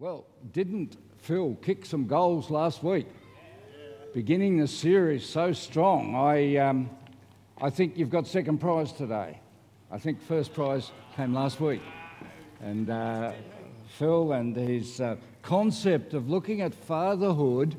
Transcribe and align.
Well, 0.00 0.26
didn't 0.52 0.96
Phil 1.16 1.56
kick 1.60 1.84
some 1.84 2.06
goals 2.06 2.50
last 2.50 2.84
week? 2.84 3.08
Beginning 4.14 4.56
the 4.56 4.68
series 4.68 5.28
so 5.28 5.52
strong, 5.52 6.14
I, 6.14 6.54
um, 6.58 6.88
I 7.60 7.68
think 7.70 7.98
you've 7.98 8.08
got 8.08 8.24
second 8.24 8.58
prize 8.58 8.92
today. 8.92 9.40
I 9.90 9.98
think 9.98 10.22
first 10.22 10.54
prize 10.54 10.92
came 11.16 11.34
last 11.34 11.60
week. 11.60 11.82
And 12.60 12.88
uh, 12.88 13.32
Phil 13.88 14.34
and 14.34 14.54
his 14.54 15.00
uh, 15.00 15.16
concept 15.42 16.14
of 16.14 16.30
looking 16.30 16.60
at 16.60 16.76
fatherhood, 16.76 17.74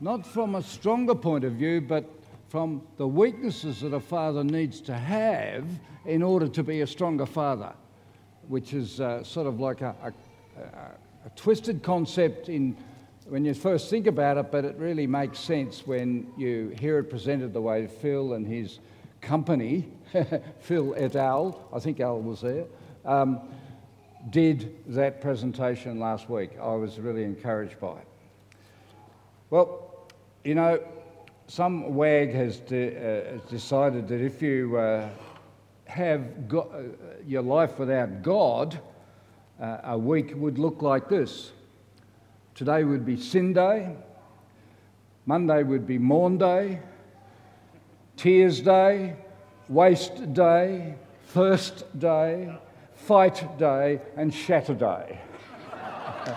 not 0.00 0.26
from 0.26 0.54
a 0.54 0.62
stronger 0.62 1.14
point 1.14 1.44
of 1.44 1.52
view, 1.52 1.82
but 1.82 2.08
from 2.48 2.80
the 2.96 3.06
weaknesses 3.06 3.82
that 3.82 3.92
a 3.92 4.00
father 4.00 4.42
needs 4.42 4.80
to 4.80 4.94
have 4.94 5.66
in 6.06 6.22
order 6.22 6.48
to 6.48 6.62
be 6.62 6.80
a 6.80 6.86
stronger 6.86 7.26
father, 7.26 7.74
which 8.48 8.72
is 8.72 9.02
uh, 9.02 9.22
sort 9.22 9.46
of 9.46 9.60
like 9.60 9.82
a, 9.82 9.94
a, 10.02 10.62
a 10.62 11.07
a 11.28 11.36
twisted 11.36 11.82
concept 11.82 12.48
in 12.48 12.76
when 13.26 13.44
you 13.44 13.52
first 13.52 13.90
think 13.90 14.06
about 14.06 14.38
it, 14.38 14.50
but 14.50 14.64
it 14.64 14.74
really 14.78 15.06
makes 15.06 15.38
sense 15.38 15.86
when 15.86 16.32
you 16.38 16.74
hear 16.80 16.98
it 17.00 17.10
presented 17.10 17.52
the 17.52 17.60
way 17.60 17.86
Phil 17.86 18.32
and 18.32 18.46
his 18.46 18.78
company, 19.20 19.86
Phil 20.60 20.94
et 20.96 21.14
al., 21.14 21.68
I 21.70 21.80
think 21.80 22.00
Al 22.00 22.22
was 22.22 22.40
there, 22.40 22.64
um, 23.04 23.40
did 24.30 24.82
that 24.86 25.20
presentation 25.20 26.00
last 26.00 26.30
week. 26.30 26.52
I 26.58 26.74
was 26.74 26.98
really 26.98 27.24
encouraged 27.24 27.78
by 27.78 27.98
it. 27.98 28.08
Well, 29.50 30.08
you 30.44 30.54
know, 30.54 30.82
some 31.48 31.94
wag 31.94 32.32
has, 32.32 32.60
de- 32.60 32.96
uh, 32.96 33.38
decided 33.50 34.08
that 34.08 34.22
if 34.22 34.40
you 34.40 34.78
uh, 34.78 35.10
have 35.84 36.48
go- 36.48 36.70
uh, 36.72 37.22
your 37.26 37.42
life 37.42 37.78
without 37.78 38.22
God, 38.22 38.80
uh, 39.60 39.78
a 39.84 39.98
week 39.98 40.32
would 40.36 40.58
look 40.58 40.82
like 40.82 41.08
this. 41.08 41.52
Today 42.54 42.84
would 42.84 43.04
be 43.04 43.16
Sin 43.16 43.52
Day, 43.52 43.94
Monday 45.26 45.62
would 45.62 45.86
be 45.86 45.98
Mourn 45.98 46.38
Day, 46.38 46.80
Tears 48.16 48.60
Day, 48.60 49.14
Waste 49.68 50.32
Day, 50.32 50.94
Thirst 51.26 51.84
Day, 51.98 52.56
Fight 52.94 53.58
Day, 53.58 54.00
and 54.16 54.32
Shatter 54.34 54.74
Day. 54.74 55.20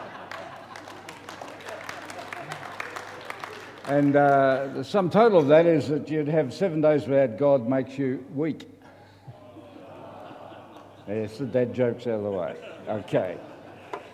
and 3.88 4.16
uh, 4.16 4.68
the 4.76 4.84
sum 4.84 5.10
total 5.10 5.40
of 5.40 5.48
that 5.48 5.66
is 5.66 5.88
that 5.88 6.10
you'd 6.10 6.28
have 6.28 6.54
seven 6.54 6.82
days 6.82 7.08
without 7.08 7.38
God 7.38 7.68
makes 7.68 7.98
you 7.98 8.24
weak. 8.36 8.68
Yes, 11.08 11.38
the 11.40 11.46
dead 11.46 11.74
joke's 11.74 12.06
out 12.06 12.16
of 12.16 12.24
the 12.24 12.32
way. 12.32 12.71
Okay. 12.88 13.38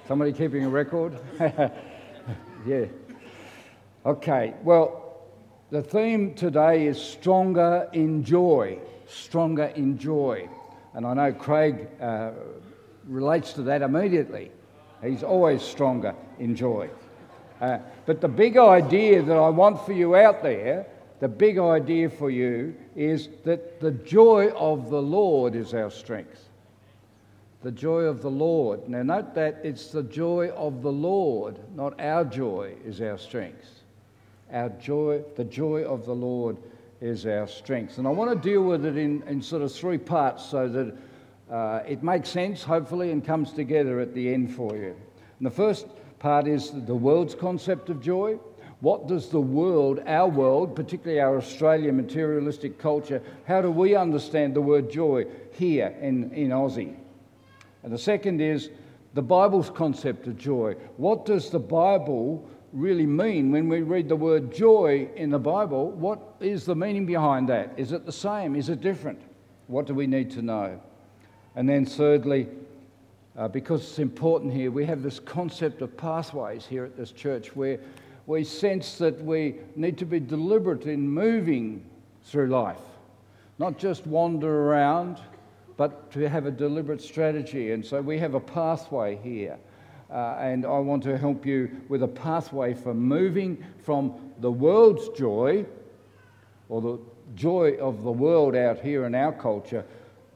Somebody 0.08 0.34
keeping 0.34 0.66
a 0.66 0.70
record? 0.70 1.18
yeah. 2.66 2.86
Okay. 4.06 4.54
Well, 4.64 5.22
the 5.72 5.82
theme 5.82 6.34
today 6.34 6.88
is 6.88 7.02
stronger 7.02 7.90
in 7.94 8.24
joy. 8.24 8.80
Stronger 9.08 9.66
in 9.76 9.98
joy. 9.98 10.50
And 10.94 11.06
I 11.06 11.14
know 11.14 11.32
Craig 11.32 11.88
uh, 12.02 12.32
relates 13.06 13.54
to 13.54 13.62
that 13.64 13.82
immediately. 13.82 14.52
He's 15.02 15.24
always 15.24 15.62
stronger 15.62 16.14
in 16.40 16.56
joy. 16.56 16.90
Uh, 17.62 17.80
but 18.06 18.20
the 18.20 18.28
big 18.28 18.58
idea 18.58 19.22
that 19.22 19.38
I 19.38 19.50
want 19.50 19.86
for 19.86 19.94
you 19.94 20.16
out 20.16 20.44
there, 20.44 20.86
the 21.20 21.28
big 21.28 21.58
idea 21.58 22.10
for 22.10 22.30
you 22.30 22.76
is 22.96 23.30
that 23.46 23.80
the 23.80 23.92
joy 23.92 24.50
of 24.50 24.90
the 24.90 25.02
Lord 25.02 25.56
is 25.56 25.74
our 25.74 25.90
strength 25.90 26.47
the 27.64 27.72
joy 27.72 28.04
of 28.04 28.22
the 28.22 28.30
Lord. 28.30 28.88
Now, 28.88 29.04
note 29.04 29.34
that 29.36 29.60
it's 29.64 29.88
the 29.88 30.04
joy 30.04 30.50
of 30.50 30.82
the 30.82 30.92
Lord, 30.92 31.58
not 31.76 32.00
our 32.00 32.24
joy, 32.24 32.76
is 32.86 33.02
our 33.02 33.18
strength. 33.18 33.82
Our 34.52 34.70
joy, 34.70 35.24
the 35.36 35.44
joy 35.44 35.84
of 35.84 36.06
the 36.06 36.14
Lord 36.16 36.58
is 37.02 37.26
our 37.26 37.48
strength. 37.48 37.98
And 37.98 38.08
I 38.08 38.12
want 38.12 38.32
to 38.32 38.50
deal 38.50 38.64
with 38.64 38.86
it 38.86 38.98
in, 38.98 39.24
in 39.24 39.42
sort 39.42 39.62
of 39.62 39.72
three 39.74 39.98
parts 39.98 40.46
so 40.46 40.70
that 40.70 40.96
uh, 41.52 41.84
it 41.88 42.04
makes 42.04 42.30
sense, 42.30 42.64
hopefully, 42.64 43.12
and 43.12 43.26
comes 43.26 43.52
together 43.52 44.00
at 44.00 44.14
the 44.14 44.34
end 44.34 44.54
for 44.54 44.76
you. 44.76 44.96
And 45.40 45.46
the 45.46 45.52
first 45.52 45.88
part 46.20 46.48
is 46.48 46.72
the 46.72 46.96
world's 46.96 47.36
concept 47.36 47.90
of 47.90 48.02
joy. 48.02 48.40
What 48.80 49.08
does 49.08 49.30
the 49.30 49.42
world, 49.42 50.04
our 50.06 50.28
world, 50.28 50.76
particularly 50.76 51.20
our 51.20 51.38
Australian 51.38 51.98
materialistic 51.98 52.78
culture, 52.78 53.22
how 53.48 53.62
do 53.62 53.72
we 53.72 53.96
understand 53.96 54.54
the 54.54 54.62
word 54.62 54.92
joy 54.92 55.26
here 55.54 55.96
in, 56.00 56.32
in 56.34 56.50
Aussie? 56.50 56.96
And 57.84 57.92
the 57.92 57.98
second 57.98 58.42
is 58.42 58.70
the 59.14 59.22
Bible's 59.22 59.70
concept 59.70 60.28
of 60.28 60.38
joy. 60.38 60.76
What 60.98 61.26
does 61.26 61.50
the 61.50 61.60
Bible 61.60 62.48
really 62.74 63.06
mean 63.06 63.52
when 63.52 63.70
we 63.70 63.82
read 63.82 64.10
the 64.10 64.16
word 64.16 64.54
joy 64.54 65.10
in 65.16 65.30
the 65.30 65.40
Bible? 65.40 65.92
What 65.92 66.20
is 66.40 66.66
the 66.66 66.76
meaning 66.76 67.06
behind 67.06 67.50
that? 67.50 67.74
Is 67.78 67.92
it 67.92 68.06
the 68.06 68.12
same? 68.12 68.56
Is 68.56 68.70
it 68.70 68.82
different? 68.82 69.22
What 69.68 69.86
do 69.88 69.94
we 69.94 70.08
need 70.08 70.32
to 70.32 70.42
know? 70.42 70.80
And 71.56 71.68
then, 71.68 71.86
thirdly, 71.86 72.48
uh, 73.38 73.48
because 73.48 73.82
it's 73.82 74.00
important 74.00 74.54
here, 74.54 74.72
we 74.72 74.86
have 74.86 75.02
this 75.02 75.20
concept 75.20 75.82
of 75.82 75.96
pathways 75.98 76.66
here 76.66 76.86
at 76.86 76.98
this 76.98 77.12
church 77.12 77.56
where 77.56 77.80
we 78.26 78.44
sense 78.44 78.98
that 78.98 79.24
we 79.24 79.56
need 79.76 79.98
to 79.98 80.06
be 80.06 80.20
deliberate 80.20 80.86
in 80.86 81.10
moving 81.10 81.84
through 82.26 82.48
life, 82.48 82.78
not 83.58 83.78
just 83.78 84.06
wander 84.06 84.64
around 84.64 85.20
but 85.78 86.12
to 86.12 86.28
have 86.28 86.46
a 86.48 86.52
deliberate 86.52 87.02
strategy. 87.02 87.72
And 87.72 87.86
so 87.86 88.02
we 88.02 88.18
have 88.18 88.34
a 88.34 88.40
pathway 88.40 89.20
here. 89.24 89.58
Uh, 90.10 90.38
and 90.40 90.66
I 90.66 90.80
want 90.80 91.04
to 91.04 91.18
help 91.18 91.46
you 91.46 91.70
with 91.90 92.02
a 92.02 92.08
pathway 92.08 92.74
for 92.74 92.94
moving 92.94 93.64
from 93.84 94.32
the 94.40 94.52
world's 94.52 95.10
joy 95.10 95.66
or 96.70 96.82
the 96.82 97.00
joy 97.36 97.78
of 97.80 98.04
the 98.04 98.12
world 98.12 98.56
out 98.56 98.80
here 98.80 99.06
in 99.06 99.14
our 99.14 99.34
culture 99.34 99.86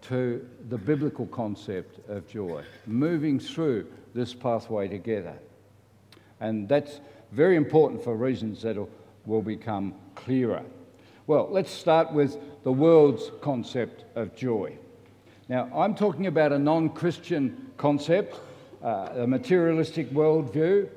to 0.02 0.48
the 0.70 0.78
biblical 0.78 1.26
concept 1.28 2.00
of 2.10 2.28
joy, 2.28 2.64
moving 2.86 3.40
through 3.40 3.88
this 4.14 4.34
pathway 4.34 4.88
together. 4.88 5.36
And 6.40 6.68
that's 6.68 7.00
very 7.32 7.56
important 7.56 8.04
for 8.04 8.16
reasons 8.16 8.62
that 8.64 8.78
will 9.26 9.42
become 9.42 9.94
clearer. 10.16 10.64
Well, 11.28 11.48
let's 11.50 11.72
start 11.72 12.12
with 12.12 12.38
the 12.64 12.72
world's 12.72 13.32
concept 13.42 14.04
of 14.16 14.36
joy. 14.36 14.78
Now, 15.52 15.68
I'm 15.76 15.96
talking 15.96 16.28
about 16.28 16.54
a 16.54 16.58
non 16.58 16.88
Christian 16.92 17.74
concept, 17.76 18.40
uh, 18.82 19.10
a 19.16 19.28
materialistic 19.28 20.10
worldview 20.12 20.88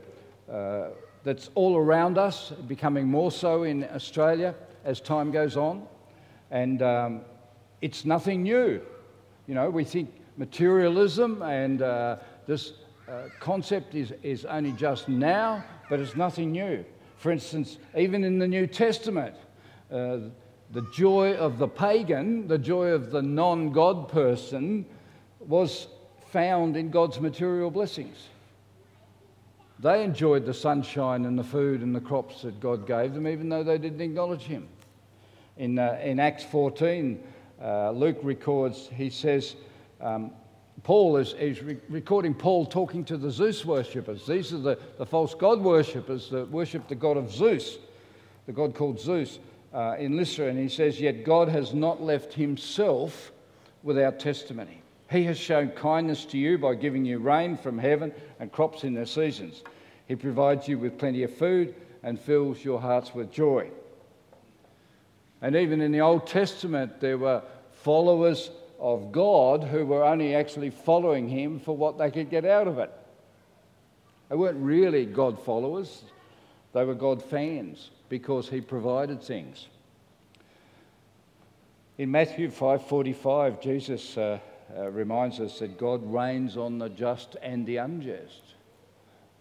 uh, 0.49 0.91
that's 1.25 1.51
all 1.57 1.77
around 1.77 2.19
us, 2.19 2.53
becoming 2.69 3.09
more 3.09 3.33
so 3.33 3.65
in 3.65 3.83
Australia 3.93 4.55
as 4.85 5.01
time 5.01 5.33
goes 5.33 5.57
on. 5.57 5.89
And 6.53 6.83
um, 6.83 7.23
it's 7.83 8.05
nothing 8.05 8.45
new. 8.45 8.81
You 9.49 9.55
know, 9.57 9.69
we 9.71 9.83
think 9.83 10.15
materialism 10.37 11.43
and 11.43 11.83
uh, 11.83 12.19
this 12.47 12.75
uh, 13.09 13.23
concept 13.41 13.97
is, 13.97 14.13
is 14.23 14.45
only 14.45 14.71
just 14.71 15.09
now, 15.09 15.65
but 15.91 15.99
it's 15.99 16.15
nothing 16.15 16.53
new. 16.53 16.85
For 17.17 17.33
instance, 17.33 17.79
even 17.97 18.23
in 18.23 18.39
the 18.39 18.47
New 18.47 18.69
Testament, 18.69 19.35
uh, 19.91 20.19
the 20.75 20.83
joy 20.93 21.35
of 21.35 21.59
the 21.59 21.69
pagan, 21.69 22.49
the 22.49 22.59
joy 22.59 22.89
of 22.89 23.13
the 23.13 23.23
non 23.23 23.71
God 23.71 24.09
person, 24.09 24.85
was 25.39 25.87
found 26.33 26.77
in 26.77 26.91
God's 26.91 27.21
material 27.21 27.71
blessings. 27.71 28.29
They 29.79 30.03
enjoyed 30.03 30.47
the 30.47 30.55
sunshine 30.55 31.27
and 31.27 31.39
the 31.39 31.45
food 31.45 31.81
and 31.81 31.95
the 31.95 32.01
crops 32.01 32.43
that 32.43 32.59
God 32.59 32.89
gave 32.89 33.15
them, 33.15 33.29
even 33.29 33.49
though 33.49 33.63
they 33.63 33.79
didn't 33.79 34.01
acknowledge 34.01 34.43
Him. 34.43 34.67
In, 35.57 35.79
uh, 35.79 36.01
in 36.03 36.19
Acts 36.19 36.43
14, 36.43 37.23
uh, 37.63 37.93
Luke 37.93 38.19
records, 38.23 38.89
he 38.93 39.11
says, 39.11 39.55
um, 40.01 40.33
Paul 40.83 41.19
is, 41.19 41.35
is 41.35 41.63
re- 41.63 41.79
recording 41.89 42.35
Paul 42.35 42.67
talking 42.67 43.05
to 43.05 43.17
the 43.17 43.31
Zeus 43.31 43.65
worshippers. 43.65 44.27
These 44.27 44.53
are 44.53 44.59
the, 44.59 44.79
the 44.99 45.07
false 45.07 45.35
god 45.35 45.61
worshippers 45.61 46.31
that 46.31 46.51
worship 46.51 46.89
the 46.89 46.97
god 46.97 47.17
of 47.17 47.33
Zeus, 47.33 47.79
the 48.47 48.53
god 48.53 48.75
called 48.75 48.99
Zeus 48.99 49.39
uh, 49.75 49.97
in 49.99 50.17
Lystra, 50.17 50.47
and 50.47 50.59
he 50.59 50.69
says, 50.69 51.01
Yet 51.01 51.25
God 51.25 51.49
has 51.49 51.75
not 51.75 52.01
left 52.01 52.33
himself 52.33 53.33
without 53.83 54.21
testimony. 54.21 54.81
He 55.11 55.25
has 55.25 55.37
shown 55.37 55.71
kindness 55.71 56.25
to 56.27 56.39
you 56.39 56.57
by 56.59 56.77
giving 56.77 57.05
you 57.05 57.19
rain 57.19 57.57
from 57.57 57.77
heaven 57.77 58.13
and 58.39 58.53
crops 58.53 58.85
in 58.85 58.95
their 58.95 59.07
seasons. 59.07 59.63
He 60.07 60.15
provides 60.17 60.69
you 60.69 60.79
with 60.79 60.97
plenty 60.97 61.25
of 61.25 61.37
food 61.37 61.75
and 62.03 62.19
fills 62.19 62.65
your 62.65 62.81
hearts 62.81 63.15
with 63.15 63.33
joy. 63.33 63.71
And 65.43 65.57
even 65.57 65.81
in 65.81 65.93
the 65.93 66.01
Old 66.01 66.27
Testament, 66.27 67.01
there 67.01 67.19
were 67.19 67.43
followers 67.73 68.51
of 68.79 69.13
God 69.13 69.65
who 69.65 69.85
were 69.85 70.05
only 70.05 70.35
actually 70.35 70.71
following 70.71 71.29
him 71.29 71.59
for 71.59 71.77
what 71.77 71.99
they 71.99 72.11
could 72.11 72.31
get 72.31 72.45
out 72.45 72.69
of 72.69 72.79
it. 72.79 72.93
They 74.29 74.37
weren't 74.37 74.59
really 74.59 75.05
God 75.05 75.39
followers, 75.45 76.03
they 76.73 76.85
were 76.85 76.95
God 76.95 77.23
fans 77.23 77.91
because 78.09 78.49
he 78.49 78.61
provided 78.61 79.23
things. 79.23 79.69
In 81.99 82.11
Matthew 82.11 82.51
5:45, 82.51 83.61
Jesus 83.61 84.19
uh, 84.19 84.39
uh, 84.77 84.91
reminds 84.91 85.41
us 85.41 85.59
that 85.61 85.79
God 85.79 86.01
rains 86.13 86.57
on 86.57 86.79
the 86.79 86.89
just 86.89 87.37
and 87.43 87.67
the 87.67 87.77
unjust. 87.77 88.55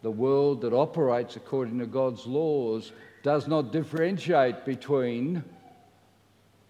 the 0.03 0.11
world 0.11 0.59
that 0.61 0.73
operates 0.73 1.37
according 1.37 1.79
to 1.79 1.85
God's 1.85 2.27
laws 2.27 2.91
does 3.23 3.47
not 3.47 3.71
differentiate 3.71 4.65
between 4.65 5.41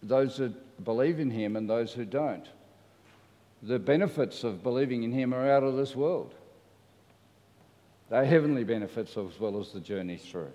those 0.03 0.37
that 0.37 0.83
believe 0.85 1.19
in 1.19 1.31
Him 1.31 1.55
and 1.55 1.67
those 1.67 1.91
who 1.91 2.05
don't. 2.05 2.47
The 3.63 3.79
benefits 3.79 4.43
of 4.43 4.61
believing 4.61 5.01
in 5.03 5.11
Him 5.11 5.33
are 5.33 5.49
out 5.49 5.63
of 5.63 5.75
this 5.75 5.95
world. 5.95 6.35
They're 8.09 8.25
heavenly 8.25 8.63
benefits 8.63 9.17
as 9.17 9.39
well 9.39 9.59
as 9.59 9.71
the 9.71 9.79
journey 9.79 10.17
through. 10.17 10.51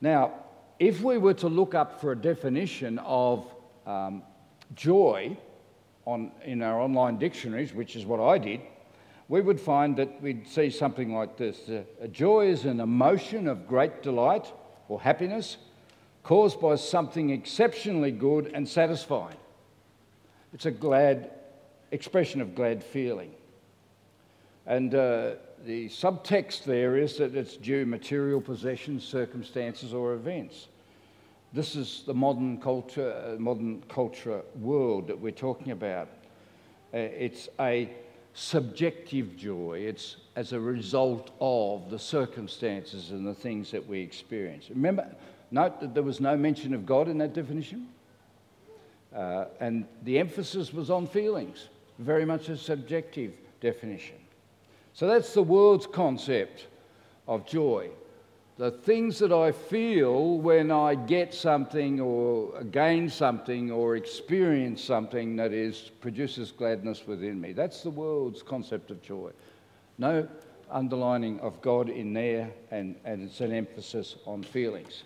Now, 0.00 0.32
if 0.78 1.02
we 1.02 1.18
were 1.18 1.34
to 1.34 1.48
look 1.48 1.74
up 1.74 2.00
for 2.00 2.12
a 2.12 2.16
definition 2.16 2.98
of 3.00 3.46
um, 3.86 4.22
joy 4.74 5.36
on, 6.06 6.32
in 6.44 6.62
our 6.62 6.80
online 6.80 7.18
dictionaries, 7.18 7.74
which 7.74 7.96
is 7.96 8.06
what 8.06 8.20
I 8.20 8.38
did, 8.38 8.60
we 9.28 9.40
would 9.40 9.60
find 9.60 9.96
that 9.96 10.20
we'd 10.22 10.48
see 10.48 10.70
something 10.70 11.14
like 11.14 11.36
this 11.36 11.70
A 12.00 12.08
joy 12.08 12.48
is 12.48 12.64
an 12.64 12.80
emotion 12.80 13.46
of 13.46 13.68
great 13.68 14.02
delight 14.02 14.52
or 14.88 15.00
happiness 15.00 15.56
caused 16.22 16.60
by 16.60 16.74
something 16.74 17.30
exceptionally 17.30 18.10
good 18.10 18.50
and 18.54 18.68
satisfying. 18.68 19.36
It's 20.52 20.66
a 20.66 20.70
glad 20.70 21.30
expression 21.92 22.40
of 22.40 22.54
glad 22.54 22.82
feeling. 22.82 23.32
And 24.66 24.94
uh, 24.94 25.34
the 25.64 25.88
subtext 25.88 26.64
there 26.64 26.96
is 26.96 27.16
that 27.18 27.34
it's 27.34 27.56
due 27.56 27.84
material 27.84 28.40
possessions, 28.40 29.04
circumstances, 29.04 29.92
or 29.92 30.14
events. 30.14 30.68
This 31.52 31.76
is 31.76 32.04
the 32.06 32.14
modern 32.14 32.60
culture, 32.60 33.12
uh, 33.12 33.40
modern 33.40 33.82
culture 33.88 34.42
world 34.54 35.08
that 35.08 35.18
we're 35.18 35.32
talking 35.32 35.72
about. 35.72 36.08
Uh, 36.94 36.98
it's 36.98 37.48
a 37.58 37.90
subjective 38.34 39.36
joy. 39.36 39.82
It's 39.84 40.16
as 40.36 40.52
a 40.52 40.60
result 40.60 41.32
of 41.40 41.90
the 41.90 41.98
circumstances 41.98 43.10
and 43.10 43.26
the 43.26 43.34
things 43.34 43.70
that 43.72 43.86
we 43.86 44.00
experience. 44.00 44.70
Remember, 44.70 45.06
note 45.50 45.80
that 45.80 45.92
there 45.92 46.02
was 46.04 46.20
no 46.20 46.36
mention 46.36 46.72
of 46.72 46.86
God 46.86 47.08
in 47.08 47.18
that 47.18 47.34
definition. 47.34 47.88
Uh, 49.14 49.46
and 49.58 49.86
the 50.04 50.18
emphasis 50.20 50.72
was 50.72 50.88
on 50.88 51.06
feelings, 51.06 51.68
very 51.98 52.24
much 52.24 52.48
a 52.48 52.56
subjective 52.56 53.32
definition. 53.60 54.19
So 55.00 55.06
that's 55.06 55.32
the 55.32 55.42
world's 55.42 55.86
concept 55.86 56.66
of 57.26 57.46
joy 57.46 57.88
the 58.58 58.70
things 58.70 59.18
that 59.20 59.32
I 59.32 59.52
feel 59.52 60.36
when 60.36 60.70
I 60.70 60.94
get 60.94 61.32
something 61.32 61.98
or 61.98 62.62
gain 62.64 63.08
something 63.08 63.70
or 63.70 63.96
experience 63.96 64.84
something 64.84 65.36
that 65.36 65.54
is 65.54 65.90
produces 66.02 66.52
gladness 66.52 67.06
within 67.06 67.40
me. 67.40 67.54
That's 67.54 67.82
the 67.82 67.88
world's 67.88 68.42
concept 68.42 68.90
of 68.90 69.00
joy. 69.00 69.30
No 69.96 70.28
underlining 70.70 71.40
of 71.40 71.62
God 71.62 71.88
in 71.88 72.12
there, 72.12 72.50
and, 72.70 72.94
and 73.06 73.22
it's 73.22 73.40
an 73.40 73.52
emphasis 73.52 74.16
on 74.26 74.42
feelings. 74.42 75.04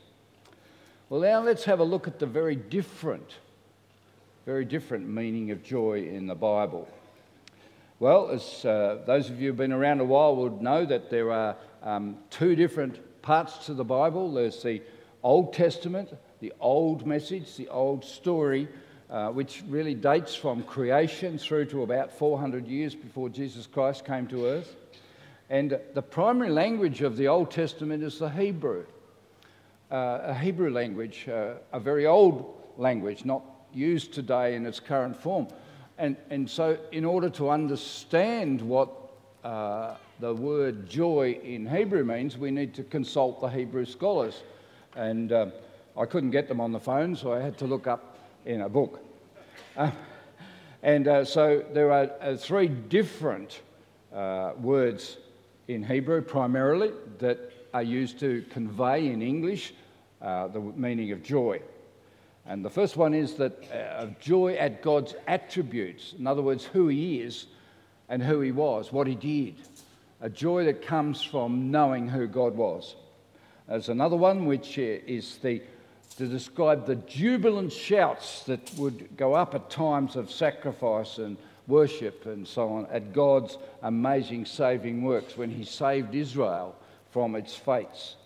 Well, 1.08 1.20
now 1.20 1.40
let's 1.40 1.62
have 1.62 1.78
a 1.78 1.84
look 1.84 2.08
at 2.08 2.18
the 2.18 2.26
very 2.26 2.56
different, 2.56 3.36
very 4.46 4.64
different 4.64 5.08
meaning 5.08 5.52
of 5.52 5.62
joy 5.62 6.02
in 6.02 6.26
the 6.26 6.34
Bible. 6.34 6.88
Well, 8.04 8.28
as 8.28 8.66
uh, 8.66 8.98
those 9.06 9.30
of 9.30 9.40
you 9.40 9.48
who've 9.48 9.56
been 9.56 9.72
around 9.72 10.00
a 10.00 10.04
while 10.04 10.36
would 10.36 10.60
know 10.60 10.84
that 10.84 11.08
there 11.08 11.32
are 11.32 11.56
um, 11.82 12.18
two 12.28 12.54
different 12.54 13.00
parts 13.22 13.64
to 13.64 13.72
the 13.72 13.82
Bible. 13.82 14.30
There's 14.30 14.62
the 14.62 14.82
Old 15.22 15.54
Testament, 15.54 16.10
the 16.40 16.52
old 16.60 17.06
message, 17.06 17.56
the 17.56 17.68
old 17.68 18.04
story, 18.04 18.68
uh, 19.08 19.28
which 19.30 19.62
really 19.70 19.94
dates 19.94 20.34
from 20.34 20.64
creation 20.64 21.38
through 21.38 21.64
to 21.64 21.82
about 21.82 22.12
400 22.12 22.66
years 22.66 22.94
before 22.94 23.30
Jesus 23.30 23.66
Christ 23.66 24.04
came 24.04 24.26
to 24.26 24.48
earth. 24.48 24.76
And 25.48 25.80
the 25.94 26.02
primary 26.02 26.50
language 26.50 27.00
of 27.00 27.16
the 27.16 27.28
Old 27.28 27.50
Testament 27.50 28.02
is 28.02 28.18
the 28.18 28.28
Hebrew, 28.28 28.84
uh, 29.90 30.18
a 30.24 30.34
Hebrew 30.34 30.70
language, 30.70 31.26
uh, 31.26 31.54
a 31.72 31.80
very 31.80 32.04
old 32.04 32.54
language, 32.76 33.24
not 33.24 33.44
used 33.72 34.12
today 34.12 34.56
in 34.56 34.66
its 34.66 34.78
current 34.78 35.16
form. 35.16 35.48
And, 35.96 36.16
and 36.30 36.50
so, 36.50 36.76
in 36.90 37.04
order 37.04 37.30
to 37.30 37.50
understand 37.50 38.60
what 38.60 38.90
uh, 39.44 39.94
the 40.18 40.34
word 40.34 40.88
joy 40.88 41.38
in 41.44 41.66
Hebrew 41.66 42.04
means, 42.04 42.36
we 42.36 42.50
need 42.50 42.74
to 42.74 42.82
consult 42.82 43.40
the 43.40 43.48
Hebrew 43.48 43.84
scholars. 43.84 44.42
And 44.96 45.30
uh, 45.30 45.46
I 45.96 46.06
couldn't 46.06 46.32
get 46.32 46.48
them 46.48 46.60
on 46.60 46.72
the 46.72 46.80
phone, 46.80 47.14
so 47.14 47.32
I 47.32 47.40
had 47.40 47.56
to 47.58 47.66
look 47.66 47.86
up 47.86 48.18
in 48.44 48.62
a 48.62 48.68
book. 48.68 49.00
Uh, 49.76 49.90
and 50.84 51.08
uh, 51.08 51.24
so 51.24 51.64
there 51.72 51.90
are 51.90 52.08
uh, 52.20 52.36
three 52.36 52.68
different 52.68 53.62
uh, 54.14 54.52
words 54.56 55.16
in 55.66 55.82
Hebrew 55.82 56.22
primarily 56.22 56.92
that 57.18 57.50
are 57.72 57.82
used 57.82 58.20
to 58.20 58.44
convey 58.50 59.08
in 59.08 59.20
English 59.20 59.74
the 60.20 60.72
meaning 60.76 61.10
of 61.10 61.24
joy. 61.24 61.60
And 62.46 62.64
the 62.64 62.70
first 62.70 62.96
one 62.96 63.14
is 63.14 63.34
that 63.34 63.52
uh, 63.72 64.02
of 64.02 64.18
joy 64.20 64.54
at 64.54 64.82
God's 64.82 65.14
attributes, 65.26 66.14
in 66.18 66.26
other 66.26 66.42
words, 66.42 66.64
who 66.64 66.88
He 66.88 67.20
is 67.20 67.46
and 68.08 68.22
who 68.22 68.40
He 68.40 68.52
was, 68.52 68.92
what 68.92 69.06
He 69.06 69.14
did 69.14 69.56
a 70.24 70.30
joy 70.30 70.64
that 70.64 70.80
comes 70.80 71.22
from 71.22 71.70
knowing 71.70 72.08
who 72.08 72.26
God 72.26 72.56
was. 72.56 72.96
There's 73.68 73.90
another 73.90 74.16
one 74.16 74.46
which 74.46 74.78
uh, 74.78 74.82
is 75.06 75.36
the, 75.38 75.60
to 76.16 76.26
describe 76.26 76.86
the 76.86 76.96
jubilant 76.96 77.70
shouts 77.70 78.42
that 78.44 78.72
would 78.78 79.16
go 79.18 79.34
up 79.34 79.54
at 79.54 79.68
times 79.68 80.16
of 80.16 80.30
sacrifice 80.30 81.18
and 81.18 81.36
worship 81.66 82.24
and 82.24 82.48
so 82.48 82.70
on 82.70 82.86
at 82.86 83.12
God's 83.12 83.58
amazing 83.82 84.46
saving 84.46 85.02
works 85.02 85.36
when 85.36 85.50
He 85.50 85.62
saved 85.62 86.14
Israel 86.14 86.74
from 87.10 87.36
its 87.36 87.54
fates. 87.54 88.16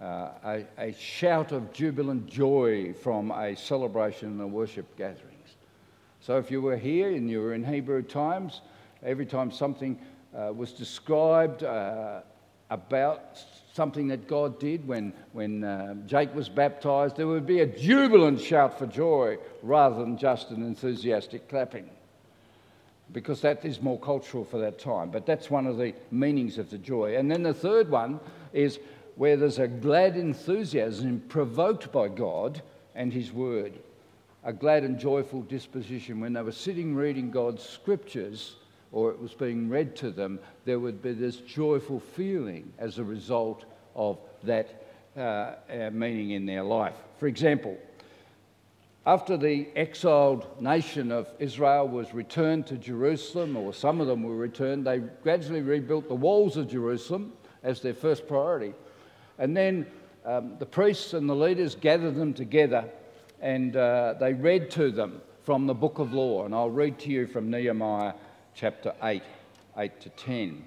Uh, 0.00 0.28
a, 0.44 0.64
a, 0.78 0.92
shout 0.92 1.50
of 1.50 1.72
jubilant 1.72 2.24
joy 2.26 2.92
from 2.92 3.32
a 3.32 3.56
celebration 3.56 4.40
and 4.40 4.52
worship 4.52 4.96
gatherings. 4.96 5.56
So 6.20 6.38
if 6.38 6.52
you 6.52 6.62
were 6.62 6.76
here 6.76 7.10
and 7.10 7.28
you 7.28 7.40
were 7.40 7.52
in 7.52 7.64
Hebrew 7.64 8.02
times, 8.02 8.60
every 9.02 9.26
time 9.26 9.50
something 9.50 9.98
uh, 10.36 10.52
was 10.54 10.70
described 10.70 11.64
uh, 11.64 12.20
about 12.70 13.42
something 13.72 14.06
that 14.08 14.28
God 14.28 14.60
did 14.60 14.86
when, 14.86 15.12
when 15.32 15.64
uh, 15.64 15.94
Jake 16.06 16.32
was 16.34 16.48
baptized, 16.48 17.16
there 17.16 17.26
would 17.26 17.46
be 17.46 17.60
a 17.60 17.66
jubilant 17.66 18.40
shout 18.40 18.78
for 18.78 18.86
joy 18.86 19.38
rather 19.62 19.96
than 19.96 20.16
just 20.16 20.50
an 20.50 20.62
enthusiastic 20.62 21.48
clapping. 21.48 21.88
Because 23.12 23.40
that 23.40 23.64
is 23.64 23.80
more 23.80 23.98
cultural 23.98 24.44
for 24.44 24.58
that 24.58 24.78
time. 24.78 25.10
But 25.10 25.26
that's 25.26 25.50
one 25.50 25.66
of 25.66 25.78
the 25.78 25.94
meanings 26.10 26.58
of 26.58 26.70
the 26.70 26.78
joy. 26.78 27.16
And 27.16 27.30
then 27.30 27.42
the 27.42 27.54
third 27.54 27.90
one 27.90 28.20
is 28.52 28.78
where 29.18 29.36
there's 29.36 29.58
a 29.58 29.66
glad 29.66 30.16
enthusiasm 30.16 31.20
provoked 31.28 31.90
by 31.90 32.06
God 32.06 32.62
and 32.94 33.12
His 33.12 33.32
Word. 33.32 33.76
A 34.44 34.52
glad 34.52 34.84
and 34.84 34.96
joyful 34.96 35.42
disposition 35.42 36.20
when 36.20 36.32
they 36.32 36.40
were 36.40 36.52
sitting 36.52 36.94
reading 36.94 37.32
God's 37.32 37.64
scriptures 37.64 38.54
or 38.92 39.10
it 39.10 39.18
was 39.18 39.34
being 39.34 39.68
read 39.68 39.96
to 39.96 40.12
them, 40.12 40.38
there 40.64 40.78
would 40.78 41.02
be 41.02 41.12
this 41.12 41.38
joyful 41.38 41.98
feeling 41.98 42.72
as 42.78 42.98
a 42.98 43.04
result 43.04 43.64
of 43.96 44.18
that 44.44 44.84
uh, 45.16 45.20
uh, 45.20 45.90
meaning 45.92 46.30
in 46.30 46.46
their 46.46 46.62
life. 46.62 46.94
For 47.18 47.26
example, 47.26 47.76
after 49.04 49.36
the 49.36 49.66
exiled 49.74 50.46
nation 50.62 51.10
of 51.10 51.28
Israel 51.40 51.88
was 51.88 52.14
returned 52.14 52.68
to 52.68 52.76
Jerusalem, 52.76 53.56
or 53.56 53.74
some 53.74 54.00
of 54.00 54.06
them 54.06 54.22
were 54.22 54.36
returned, 54.36 54.86
they 54.86 54.98
gradually 54.98 55.62
rebuilt 55.62 56.06
the 56.06 56.14
walls 56.14 56.56
of 56.56 56.70
Jerusalem 56.70 57.32
as 57.64 57.82
their 57.82 57.94
first 57.94 58.28
priority. 58.28 58.74
And 59.38 59.56
then 59.56 59.86
um, 60.24 60.56
the 60.58 60.66
priests 60.66 61.14
and 61.14 61.28
the 61.28 61.34
leaders 61.34 61.74
gathered 61.74 62.16
them 62.16 62.34
together 62.34 62.84
and 63.40 63.76
uh, 63.76 64.14
they 64.18 64.34
read 64.34 64.70
to 64.72 64.90
them 64.90 65.20
from 65.44 65.66
the 65.66 65.74
book 65.74 65.98
of 65.98 66.12
law. 66.12 66.44
And 66.44 66.54
I'll 66.54 66.70
read 66.70 66.98
to 67.00 67.10
you 67.10 67.26
from 67.26 67.50
Nehemiah 67.50 68.14
chapter 68.54 68.92
8, 69.02 69.22
8 69.76 70.00
to 70.00 70.08
10. 70.10 70.64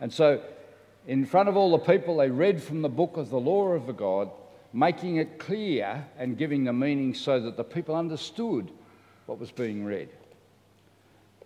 And 0.00 0.12
so, 0.12 0.42
in 1.06 1.24
front 1.24 1.48
of 1.48 1.56
all 1.56 1.70
the 1.70 1.78
people, 1.78 2.18
they 2.18 2.30
read 2.30 2.62
from 2.62 2.82
the 2.82 2.88
book 2.88 3.16
of 3.16 3.30
the 3.30 3.40
law 3.40 3.68
of 3.68 3.86
the 3.86 3.92
God, 3.92 4.30
making 4.72 5.16
it 5.16 5.38
clear 5.38 6.04
and 6.18 6.36
giving 6.36 6.64
the 6.64 6.72
meaning 6.72 7.14
so 7.14 7.40
that 7.40 7.56
the 7.56 7.64
people 7.64 7.94
understood 7.94 8.70
what 9.24 9.38
was 9.38 9.50
being 9.50 9.84
read. 9.84 10.08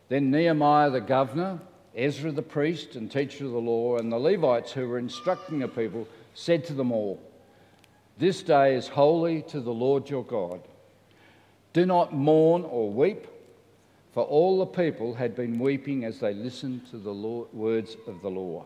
Then 0.08 0.30
Nehemiah 0.30 0.90
the 0.90 1.00
governor, 1.00 1.60
Ezra 1.94 2.32
the 2.32 2.42
priest 2.42 2.96
and 2.96 3.10
teacher 3.10 3.44
of 3.44 3.52
the 3.52 3.58
law, 3.58 3.98
and 3.98 4.10
the 4.10 4.18
Levites 4.18 4.72
who 4.72 4.88
were 4.88 4.98
instructing 4.98 5.60
the 5.60 5.68
people 5.68 6.08
said 6.40 6.64
to 6.64 6.74
them 6.74 6.92
all, 6.92 7.20
This 8.18 8.42
day 8.42 8.74
is 8.74 8.88
holy 8.88 9.42
to 9.42 9.60
the 9.60 9.72
Lord 9.72 10.08
your 10.08 10.24
God. 10.24 10.60
Do 11.72 11.86
not 11.86 12.12
mourn 12.12 12.64
or 12.64 12.90
weep 12.90 13.26
for 14.12 14.24
all 14.24 14.58
the 14.58 14.66
people 14.66 15.14
had 15.14 15.36
been 15.36 15.58
weeping 15.58 16.04
as 16.04 16.18
they 16.18 16.34
listened 16.34 16.86
to 16.90 16.98
the 16.98 17.12
words 17.12 17.96
of 18.06 18.22
the 18.22 18.30
law. 18.30 18.64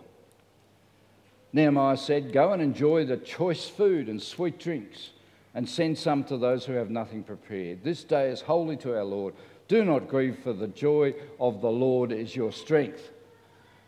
Nehemiah 1.53 1.97
said, 1.97 2.33
Go 2.33 2.53
and 2.53 2.63
enjoy 2.63 3.05
the 3.05 3.19
choice 3.19 3.69
food 3.69 4.09
and 4.09 4.23
sweet 4.23 4.59
drinks, 4.59 5.11
and 5.55 5.69
send 5.69 5.99
some 5.99 6.25
to 6.25 6.39
those 6.39 6.65
who 6.65 6.73
have 6.73 6.91
nothing 6.91 7.23
prepared. 7.23 7.85
This 7.85 8.05
day 8.05 8.31
is 8.31 8.41
holy 8.41 8.77
to 8.79 8.97
our 8.97 9.05
Lord. 9.05 9.35
Do 9.69 9.85
not 9.85 10.09
grieve, 10.09 10.39
for 10.43 10.53
the 10.53 10.69
joy 10.69 11.15
of 11.39 11.61
the 11.61 11.71
Lord 11.71 12.11
is 12.11 12.35
your 12.35 12.51
strength. 12.51 13.11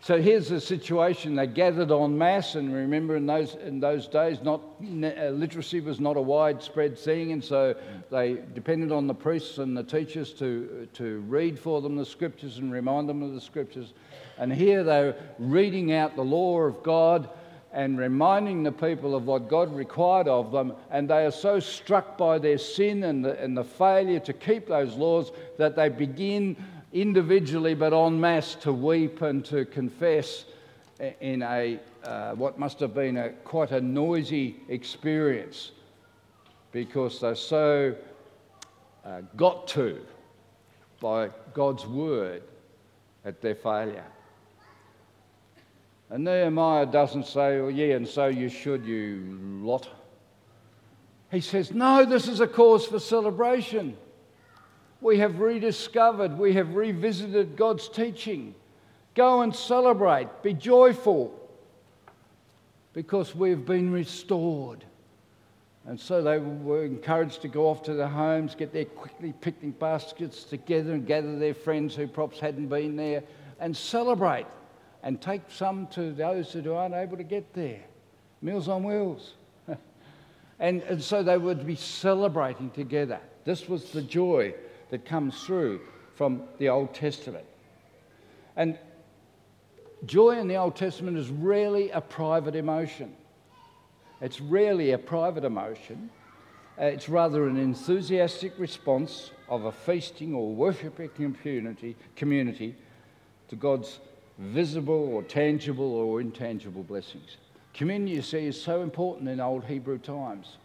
So 0.07 0.23
here's 0.23 0.49
the 0.51 0.61
situation. 0.61 1.35
They 1.35 1.49
gathered 1.49 1.91
en 1.91 2.17
masse, 2.17 2.55
and 2.55 2.73
remember 2.73 3.17
in 3.17 3.27
those, 3.27 3.57
in 3.57 3.81
those 3.81 4.07
days, 4.07 4.39
not, 4.41 4.61
uh, 4.81 5.31
literacy 5.31 5.81
was 5.81 5.99
not 5.99 6.17
a 6.17 6.21
widespread 6.21 6.97
thing, 6.97 7.33
and 7.33 7.43
so 7.43 7.75
they 8.13 8.39
depended 8.55 8.93
on 8.93 9.09
the 9.09 9.15
priests 9.15 9.59
and 9.59 9.77
the 9.77 9.83
teachers 9.83 10.33
to, 10.35 10.87
to 10.93 11.25
read 11.27 11.59
for 11.59 11.83
them 11.83 11.97
the 11.97 12.07
scriptures 12.07 12.59
and 12.59 12.71
remind 12.71 13.09
them 13.09 13.21
of 13.21 13.35
the 13.35 13.41
scriptures. 13.41 13.95
And 14.39 14.53
here 14.53 14.85
they're 14.85 15.17
reading 15.41 15.93
out 15.93 16.15
the 16.15 16.23
law 16.23 16.61
of 16.61 16.85
God 16.85 17.29
and 17.73 17.99
reminding 17.99 18.63
the 18.63 18.71
people 18.71 19.17
of 19.17 19.27
what 19.27 19.49
God 19.49 19.75
required 19.75 20.29
of 20.29 20.53
them, 20.53 20.73
and 20.93 21.11
they 21.11 21.27
are 21.27 21.33
so 21.33 21.59
struck 21.59 22.17
by 22.17 22.39
their 22.39 22.59
sin 22.59 23.03
and 23.03 23.25
the, 23.25 23.43
and 23.43 23.57
the 23.57 23.65
failure 23.65 24.21
to 24.21 24.33
keep 24.33 24.69
those 24.69 24.95
laws 24.95 25.33
that 25.59 25.75
they 25.75 25.89
begin 25.89 26.57
individually 26.93 27.75
but 27.75 27.93
en 27.93 28.21
masse 28.21 28.55
to 28.55 28.73
weep 28.73 29.23
and 29.23 29.45
to 29.45 29.64
confess 29.64 30.45
in 31.21 31.43
a 31.43 31.78
uh, 32.05 32.33
what 32.35 32.59
must 32.59 32.81
have 32.81 32.95
been 32.95 33.16
a 33.16 33.31
quite 33.45 33.71
a 33.71 33.81
noisy 33.81 34.57
experience 34.69 35.73
because 36.73 37.21
they're 37.21 37.35
so 37.35 37.95
uh, 39.05 39.21
got 39.37 39.66
to 39.69 40.00
by 41.00 41.31
God's 41.55 41.87
word 41.87 42.43
at 43.25 43.40
their 43.40 43.55
failure. 43.55 44.05
And 46.11 46.25
Nehemiah 46.25 46.87
doesn't 46.87 47.26
say, 47.26 47.61
well, 47.61 47.71
yeah, 47.71 47.97
and 47.97 48.07
so 48.07 48.26
you 48.26 48.49
should, 48.49 48.85
you 48.85 49.38
lot. 49.62 49.88
He 51.31 51.40
says, 51.40 51.73
no, 51.73 52.05
this 52.05 52.28
is 52.28 52.40
a 52.40 52.47
cause 52.47 52.87
for 52.87 53.00
celebration. 53.00 53.97
We 55.00 55.19
have 55.19 55.41
rediscovered, 55.41 56.38
we 56.38 56.55
have 56.55 56.75
revisited 56.75 57.57
God's 57.57 57.88
teaching. 57.88 58.55
Go 59.15 59.43
and 59.43 59.55
celebrate, 59.55 60.43
be 60.43 60.55
joyful, 60.55 61.35
because 62.93 63.35
we've 63.35 63.65
been 63.65 63.93
restored. 63.93 64.85
And 65.87 66.00
so 66.00 66.21
they 66.21 66.38
were 66.38 66.85
encouraged 66.85 67.43
to 67.43 67.49
go 67.49 67.69
off 67.69 67.83
to 67.85 67.95
their 67.95 68.09
homes, 68.09 68.55
get 68.55 68.73
their 68.73 68.87
quickly 68.87 69.33
picnic 69.41 69.79
baskets 69.79 70.45
together 70.45 70.95
and 70.95 71.07
gather 71.07 71.38
their 71.38 71.55
friends 71.55 71.95
who 71.95 72.09
perhaps 72.09 72.41
hadn't 72.41 72.67
been 72.69 72.97
there 72.97 73.23
and 73.61 73.76
celebrate 73.76 74.47
and 75.03 75.21
take 75.21 75.43
some 75.49 75.87
to 75.88 76.12
those 76.12 76.53
who 76.53 76.73
aren't 76.73 76.95
able 76.95 77.17
to 77.17 77.23
get 77.23 77.55
there. 77.55 77.81
Meals 78.43 78.67
on 78.67 78.83
Wheels. 78.83 79.35
and, 80.59 80.83
and 80.83 81.00
so 81.00 81.23
they 81.23 81.38
would 81.38 81.65
be 81.65 81.76
celebrating 81.76 82.71
together. 82.71 83.21
This 83.45 83.69
was 83.69 83.93
the 83.93 84.03
joy 84.03 84.53
that 84.90 85.05
comes 85.05 85.43
through 85.45 85.81
from 86.14 86.43
the 86.59 86.69
Old 86.69 86.95
Testament. 86.95 87.45
And 88.57 88.78
joy 90.07 90.38
in 90.38 90.49
the 90.49 90.57
Old 90.57 90.76
Testament 90.76 91.19
is 91.19 91.31
rarely 91.31 91.90
a 91.90 92.00
private 92.00 92.57
emotion. 92.57 93.14
It's 94.21 94.40
rarely 94.40 94.93
a 94.93 94.99
private 94.99 95.45
emotion. 95.45 96.11
Uh, 96.81 96.85
it's 96.85 97.09
rather 97.09 97.47
an 97.49 97.57
enthusiastic 97.57 98.52
response 98.59 99.31
of 99.49 99.64
a 99.64 99.73
feasting 99.73 100.35
or 100.35 100.55
worshipping 100.55 101.09
community, 101.11 101.97
community 102.16 102.75
to 103.49 103.57
God's 103.57 104.00
visible 104.38 105.11
or 105.14 105.23
tangible 105.23 105.95
or 105.95 106.21
intangible 106.21 106.83
blessings. 106.83 107.37
Community, 107.73 108.12
you 108.12 108.23
see, 108.23 108.47
is 108.47 108.61
so 108.61 108.83
important 108.83 109.28
in 109.28 109.40
old 109.40 109.64
Hebrew 109.64 109.99
times. 109.99 110.57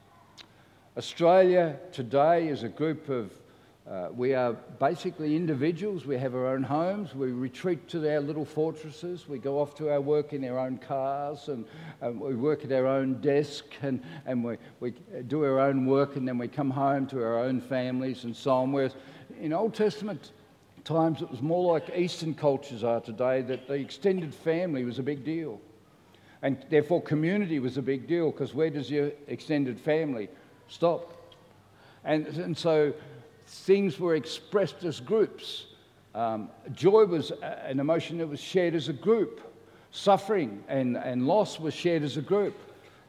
Australia 0.97 1.77
today 1.93 2.47
is 2.47 2.63
a 2.63 2.69
group 2.69 3.07
of 3.07 3.31
uh, 3.91 4.07
we 4.15 4.33
are 4.33 4.53
basically 4.79 5.35
individuals. 5.35 6.05
We 6.05 6.17
have 6.17 6.33
our 6.33 6.47
own 6.47 6.63
homes. 6.63 7.13
We 7.13 7.31
retreat 7.31 7.89
to 7.89 8.09
our 8.09 8.21
little 8.21 8.45
fortresses. 8.45 9.27
We 9.27 9.37
go 9.37 9.59
off 9.59 9.75
to 9.75 9.91
our 9.91 9.99
work 9.99 10.31
in 10.31 10.45
our 10.45 10.59
own 10.59 10.77
cars 10.77 11.49
and, 11.49 11.65
and 11.99 12.17
we 12.17 12.35
work 12.35 12.63
at 12.63 12.71
our 12.71 12.87
own 12.87 13.19
desk 13.19 13.65
and, 13.81 14.01
and 14.25 14.45
we, 14.45 14.55
we 14.79 14.91
do 15.27 15.43
our 15.43 15.59
own 15.59 15.85
work 15.85 16.15
and 16.15 16.25
then 16.25 16.37
we 16.37 16.47
come 16.47 16.69
home 16.69 17.05
to 17.07 17.21
our 17.21 17.39
own 17.39 17.59
families 17.59 18.23
and 18.23 18.33
so 18.33 18.51
on. 18.51 18.71
Whereas 18.71 18.95
in 19.41 19.51
Old 19.51 19.75
Testament 19.75 20.31
times, 20.85 21.21
it 21.21 21.29
was 21.29 21.41
more 21.41 21.73
like 21.73 21.91
Eastern 21.93 22.33
cultures 22.33 22.85
are 22.85 23.01
today 23.01 23.41
that 23.41 23.67
the 23.67 23.73
extended 23.73 24.33
family 24.33 24.85
was 24.85 24.99
a 24.99 25.03
big 25.03 25.25
deal. 25.25 25.59
And 26.41 26.65
therefore, 26.69 27.01
community 27.01 27.59
was 27.59 27.75
a 27.75 27.81
big 27.81 28.07
deal 28.07 28.31
because 28.31 28.53
where 28.53 28.69
does 28.69 28.89
your 28.89 29.11
extended 29.27 29.81
family 29.81 30.29
stop? 30.69 31.17
And, 32.05 32.25
and 32.25 32.57
so 32.57 32.93
things 33.51 33.99
were 33.99 34.15
expressed 34.15 34.83
as 34.83 34.99
groups. 34.99 35.65
Um, 36.15 36.49
joy 36.73 37.05
was 37.05 37.31
an 37.41 37.79
emotion 37.79 38.17
that 38.19 38.27
was 38.27 38.39
shared 38.39 38.75
as 38.75 38.89
a 38.89 38.93
group. 38.93 39.41
Suffering 39.91 40.63
and, 40.69 40.97
and 40.97 41.27
loss 41.27 41.59
was 41.59 41.73
shared 41.73 42.03
as 42.03 42.15
a 42.15 42.21
group. 42.21 42.55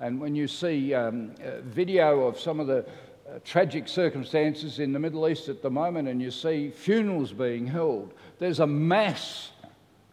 And 0.01 0.21
when 0.21 0.35
you 0.35 0.49
see 0.49 0.95
um, 0.95 1.33
video 1.65 2.27
of 2.27 2.41
some 2.41 2.59
of 2.59 2.67
the 2.67 2.81
uh, 2.81 3.39
tragic 3.45 3.87
circumstances 3.87 4.81
in 4.81 4.93
the 4.93 4.99
Middle 4.99 5.29
East 5.29 5.49
at 5.49 5.63
the 5.63 5.71
moment 5.71 6.09
and 6.09 6.21
you 6.21 6.33
see 6.33 6.71
funerals 6.71 7.33
being 7.33 7.67
held, 7.67 8.13
there's 8.41 8.59
a 8.59 8.67
mass 8.67 9.53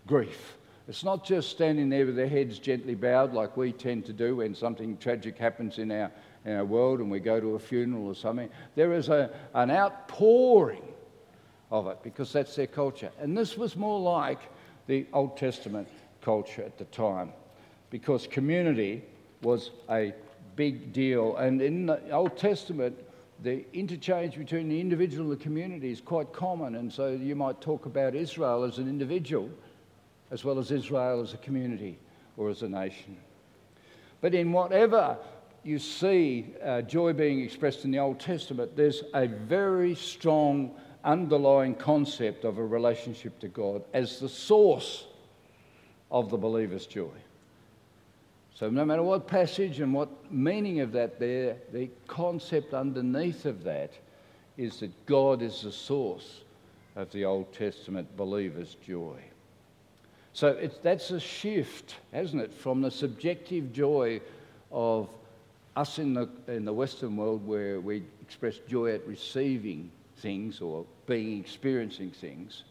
grief. 0.05 0.57
It's 0.87 1.03
not 1.03 1.25
just 1.25 1.49
standing 1.49 1.89
there 1.89 2.05
with 2.05 2.15
their 2.15 2.29
heads 2.29 2.59
gently 2.59 2.93
bowed 2.93 3.33
like 3.33 3.57
we 3.57 3.71
tend 3.71 4.05
to 4.05 4.13
do 4.13 4.37
when 4.37 4.53
something 4.53 4.95
tragic 4.97 5.37
happens 5.37 5.79
in 5.79 5.91
our 5.91 6.11
in 6.45 6.55
our 6.55 6.65
world 6.65 6.99
and 6.99 7.11
we 7.11 7.19
go 7.19 7.39
to 7.39 7.55
a 7.55 7.59
funeral 7.59 8.07
or 8.07 8.15
something, 8.15 8.49
there 8.75 8.93
is 8.93 9.09
a, 9.09 9.29
an 9.53 9.71
outpouring 9.71 10.83
of 11.71 11.87
it 11.87 12.01
because 12.03 12.31
that's 12.31 12.55
their 12.55 12.67
culture. 12.67 13.11
And 13.19 13.37
this 13.37 13.57
was 13.57 13.75
more 13.75 13.99
like 13.99 14.39
the 14.87 15.05
Old 15.13 15.37
Testament 15.37 15.87
culture 16.21 16.63
at 16.63 16.77
the 16.77 16.85
time 16.85 17.31
because 17.89 18.27
community 18.27 19.03
was 19.41 19.71
a 19.89 20.13
big 20.55 20.91
deal. 20.93 21.37
And 21.37 21.61
in 21.61 21.85
the 21.85 22.11
Old 22.11 22.37
Testament, 22.37 22.97
the 23.41 23.65
interchange 23.73 24.37
between 24.37 24.67
the 24.67 24.79
individual 24.79 25.31
and 25.31 25.39
the 25.39 25.43
community 25.43 25.91
is 25.91 26.01
quite 26.01 26.33
common. 26.33 26.75
And 26.75 26.91
so 26.91 27.09
you 27.09 27.35
might 27.35 27.61
talk 27.61 27.85
about 27.85 28.15
Israel 28.15 28.63
as 28.63 28.77
an 28.77 28.89
individual 28.89 29.49
as 30.31 30.43
well 30.43 30.59
as 30.59 30.71
Israel 30.71 31.21
as 31.21 31.33
a 31.33 31.37
community 31.37 31.97
or 32.37 32.49
as 32.49 32.61
a 32.61 32.69
nation. 32.69 33.17
But 34.21 34.35
in 34.35 34.51
whatever 34.51 35.17
you 35.63 35.79
see 35.79 36.53
uh, 36.63 36.81
joy 36.81 37.13
being 37.13 37.41
expressed 37.41 37.85
in 37.85 37.91
the 37.91 37.99
Old 37.99 38.19
Testament, 38.19 38.75
there's 38.75 39.03
a 39.13 39.27
very 39.27 39.95
strong 39.95 40.71
underlying 41.03 41.75
concept 41.75 42.43
of 42.45 42.57
a 42.57 42.65
relationship 42.65 43.39
to 43.39 43.47
God 43.47 43.83
as 43.93 44.19
the 44.19 44.29
source 44.29 45.05
of 46.11 46.29
the 46.29 46.37
believer's 46.37 46.85
joy. 46.85 47.11
So, 48.53 48.69
no 48.69 48.83
matter 48.83 49.03
what 49.03 49.27
passage 49.27 49.79
and 49.79 49.93
what 49.93 50.09
meaning 50.31 50.81
of 50.81 50.91
that 50.91 51.19
there, 51.19 51.55
the 51.71 51.89
concept 52.07 52.73
underneath 52.73 53.45
of 53.45 53.63
that 53.63 53.93
is 54.57 54.81
that 54.81 55.05
God 55.05 55.41
is 55.41 55.61
the 55.61 55.71
source 55.71 56.41
of 56.97 57.09
the 57.11 57.23
Old 57.23 57.53
Testament 57.53 58.17
believer's 58.17 58.75
joy. 58.85 59.17
So, 60.33 60.69
that's 60.83 61.11
a 61.11 61.19
shift, 61.21 61.95
hasn't 62.11 62.41
it, 62.41 62.53
from 62.53 62.81
the 62.81 62.91
subjective 62.91 63.71
joy 63.71 64.19
of 64.71 65.07
us 65.79 65.97
in 65.97 66.13
the, 66.13 66.27
in 66.47 66.65
the 66.65 66.73
Western 66.73 67.15
world 67.15 67.47
where 67.47 67.79
we 67.79 68.03
express 68.21 68.57
joy 68.67 68.93
at 68.93 69.07
receiving 69.07 69.89
things 70.17 70.59
or 70.59 70.85
being 71.05 71.39
experiencing 71.39 72.11
things, 72.11 72.63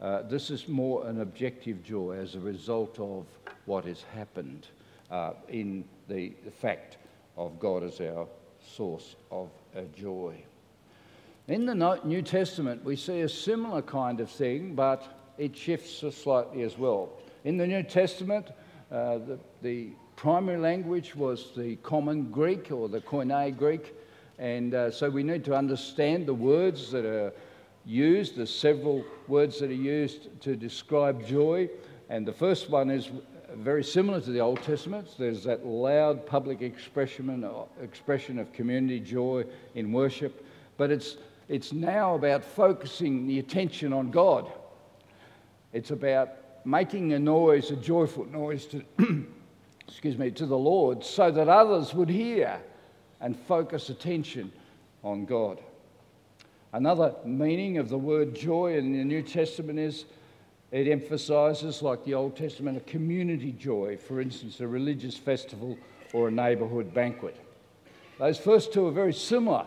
uh, 0.00 0.22
this 0.22 0.48
is 0.48 0.66
more 0.66 1.06
an 1.06 1.20
objective 1.20 1.82
joy 1.84 2.12
as 2.12 2.36
a 2.36 2.40
result 2.40 2.98
of 2.98 3.26
what 3.66 3.84
has 3.84 4.02
happened 4.14 4.66
uh, 5.10 5.32
in 5.50 5.84
the, 6.08 6.32
the, 6.46 6.50
fact 6.50 6.96
of 7.36 7.60
God 7.60 7.82
as 7.82 8.00
our 8.00 8.26
source 8.66 9.16
of 9.30 9.50
joy. 9.94 10.34
In 11.48 11.66
the 11.66 12.00
New 12.04 12.22
Testament, 12.22 12.82
we 12.82 12.96
see 12.96 13.20
a 13.20 13.28
similar 13.28 13.82
kind 13.82 14.20
of 14.20 14.30
thing, 14.30 14.74
but 14.74 15.34
it 15.36 15.54
shifts 15.54 16.02
slightly 16.14 16.62
as 16.62 16.78
well. 16.78 17.10
In 17.44 17.58
the 17.58 17.66
New 17.66 17.82
Testament, 17.82 18.48
uh, 18.90 19.18
the, 19.18 19.38
the 19.60 19.90
primary 20.18 20.58
language 20.58 21.14
was 21.14 21.52
the 21.56 21.76
common 21.76 22.24
Greek 22.32 22.72
or 22.72 22.88
the 22.88 23.00
Koine 23.00 23.56
Greek, 23.56 23.94
and 24.40 24.74
uh, 24.74 24.90
so 24.90 25.08
we 25.08 25.22
need 25.22 25.44
to 25.44 25.54
understand 25.54 26.26
the 26.26 26.34
words 26.34 26.90
that 26.90 27.04
are 27.04 27.32
used. 27.86 28.36
There's 28.36 28.52
several 28.52 29.04
words 29.28 29.60
that 29.60 29.70
are 29.70 29.72
used 29.72 30.40
to 30.40 30.56
describe 30.56 31.24
joy, 31.24 31.70
and 32.08 32.26
the 32.26 32.32
first 32.32 32.68
one 32.68 32.90
is 32.90 33.10
very 33.54 33.84
similar 33.84 34.20
to 34.20 34.30
the 34.30 34.40
Old 34.40 34.60
Testament. 34.64 35.14
There's 35.16 35.44
that 35.44 35.64
loud 35.64 36.26
public 36.26 36.62
expression, 36.62 37.48
expression 37.80 38.40
of 38.40 38.52
community 38.52 38.98
joy 38.98 39.44
in 39.76 39.92
worship, 39.92 40.44
but 40.78 40.90
it's, 40.90 41.16
it's 41.48 41.72
now 41.72 42.16
about 42.16 42.44
focusing 42.44 43.28
the 43.28 43.38
attention 43.38 43.92
on 43.92 44.10
God. 44.10 44.50
It's 45.72 45.92
about 45.92 46.30
making 46.64 47.12
a 47.12 47.20
noise, 47.20 47.70
a 47.70 47.76
joyful 47.76 48.24
noise 48.24 48.66
to 48.66 48.82
excuse 49.88 50.18
me, 50.18 50.30
to 50.30 50.46
the 50.46 50.58
Lord 50.58 51.02
so 51.02 51.30
that 51.30 51.48
others 51.48 51.94
would 51.94 52.10
hear 52.10 52.60
and 53.20 53.36
focus 53.36 53.88
attention 53.88 54.52
on 55.02 55.24
God. 55.24 55.60
Another 56.72 57.14
meaning 57.24 57.78
of 57.78 57.88
the 57.88 57.98
word 57.98 58.34
joy 58.34 58.76
in 58.76 58.92
the 58.92 59.04
New 59.04 59.22
Testament 59.22 59.78
is 59.78 60.04
It 60.70 60.86
emphasises, 60.86 61.80
like 61.80 62.04
the 62.04 62.14
Old 62.14 62.36
Testament, 62.36 62.76
a 62.76 62.80
community 62.80 63.52
joy, 63.52 63.96
for 63.96 64.20
instance, 64.20 64.60
a 64.60 64.68
religious 64.68 65.16
festival 65.16 65.78
or 66.12 66.28
a 66.28 66.30
neighbourhood 66.30 66.92
banquet. 66.92 67.36
Those 68.18 68.38
first 68.38 68.72
two 68.72 68.86
are 68.86 68.92
very 68.92 69.14
similar 69.14 69.66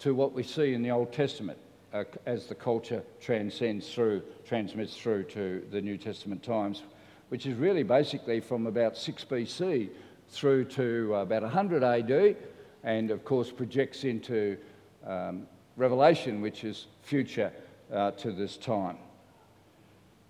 to 0.00 0.14
what 0.14 0.32
we 0.32 0.44
see 0.44 0.74
in 0.74 0.82
the 0.82 0.92
Old 0.92 1.12
Testament 1.12 1.58
uh, 1.92 2.04
as 2.24 2.46
the 2.46 2.54
culture 2.54 3.02
transcends 3.20 3.92
through, 3.92 4.22
transmits 4.46 4.96
through 4.96 5.24
to 5.24 5.66
the 5.72 5.80
New 5.80 5.96
Testament 5.96 6.42
times, 6.44 6.82
which 7.28 7.46
is 7.46 7.56
really 7.56 7.82
basically 7.82 8.40
from 8.40 8.66
about 8.66 8.96
6 8.96 9.24
BC 9.24 9.90
through 10.28 10.64
to 10.64 11.14
about 11.14 11.42
100 11.42 11.82
AD, 11.82 12.36
and 12.84 13.10
of 13.10 13.24
course 13.24 13.50
projects 13.50 14.04
into 14.04 14.56
um, 15.06 15.46
Revelation, 15.76 16.40
which 16.40 16.64
is 16.64 16.86
future 17.02 17.52
uh, 17.92 18.10
to 18.12 18.32
this 18.32 18.56
time. 18.56 18.96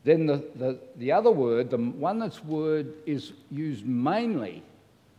Then 0.04 0.26
the, 0.26 0.44
the, 0.54 0.78
the 0.96 1.12
other 1.12 1.30
word, 1.30 1.70
the 1.70 1.76
one 1.76 2.18
that's 2.18 2.44
word 2.44 2.94
is 3.06 3.32
used 3.50 3.86
mainly 3.86 4.62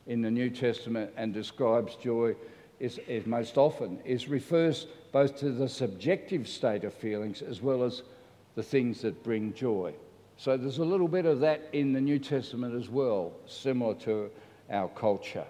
in 0.07 0.21
the 0.21 0.31
New 0.31 0.50
Testament 0.50 1.12
and 1.17 1.33
describes 1.33 1.95
joy 1.95 2.36
is, 2.79 2.98
is 3.07 3.25
most 3.25 3.57
often, 3.57 4.00
is 4.05 4.27
refers 4.27 4.88
both 5.12 5.38
to 5.39 5.51
the 5.51 5.67
subjective 5.67 6.48
state 6.48 6.83
of 6.83 6.93
feelings 6.93 7.41
as 7.41 7.62
well 7.62 7.83
as 7.83 8.03
the 8.55 8.63
things 8.63 9.01
that 9.01 9.24
bring 9.24 9.53
joy. 9.53 9.93
So 10.39 10.55
there's 10.55 10.77
a 10.77 10.86
little 10.86 11.10
bit 11.10 11.25
of 11.25 11.41
that 11.41 11.67
in 11.74 11.91
the 11.91 12.00
New 12.00 12.17
Testament 12.17 12.74
as 12.74 12.88
well, 12.88 13.34
similar 13.46 13.93
to 13.96 14.31
our 14.72 14.88
culture. 14.88 15.43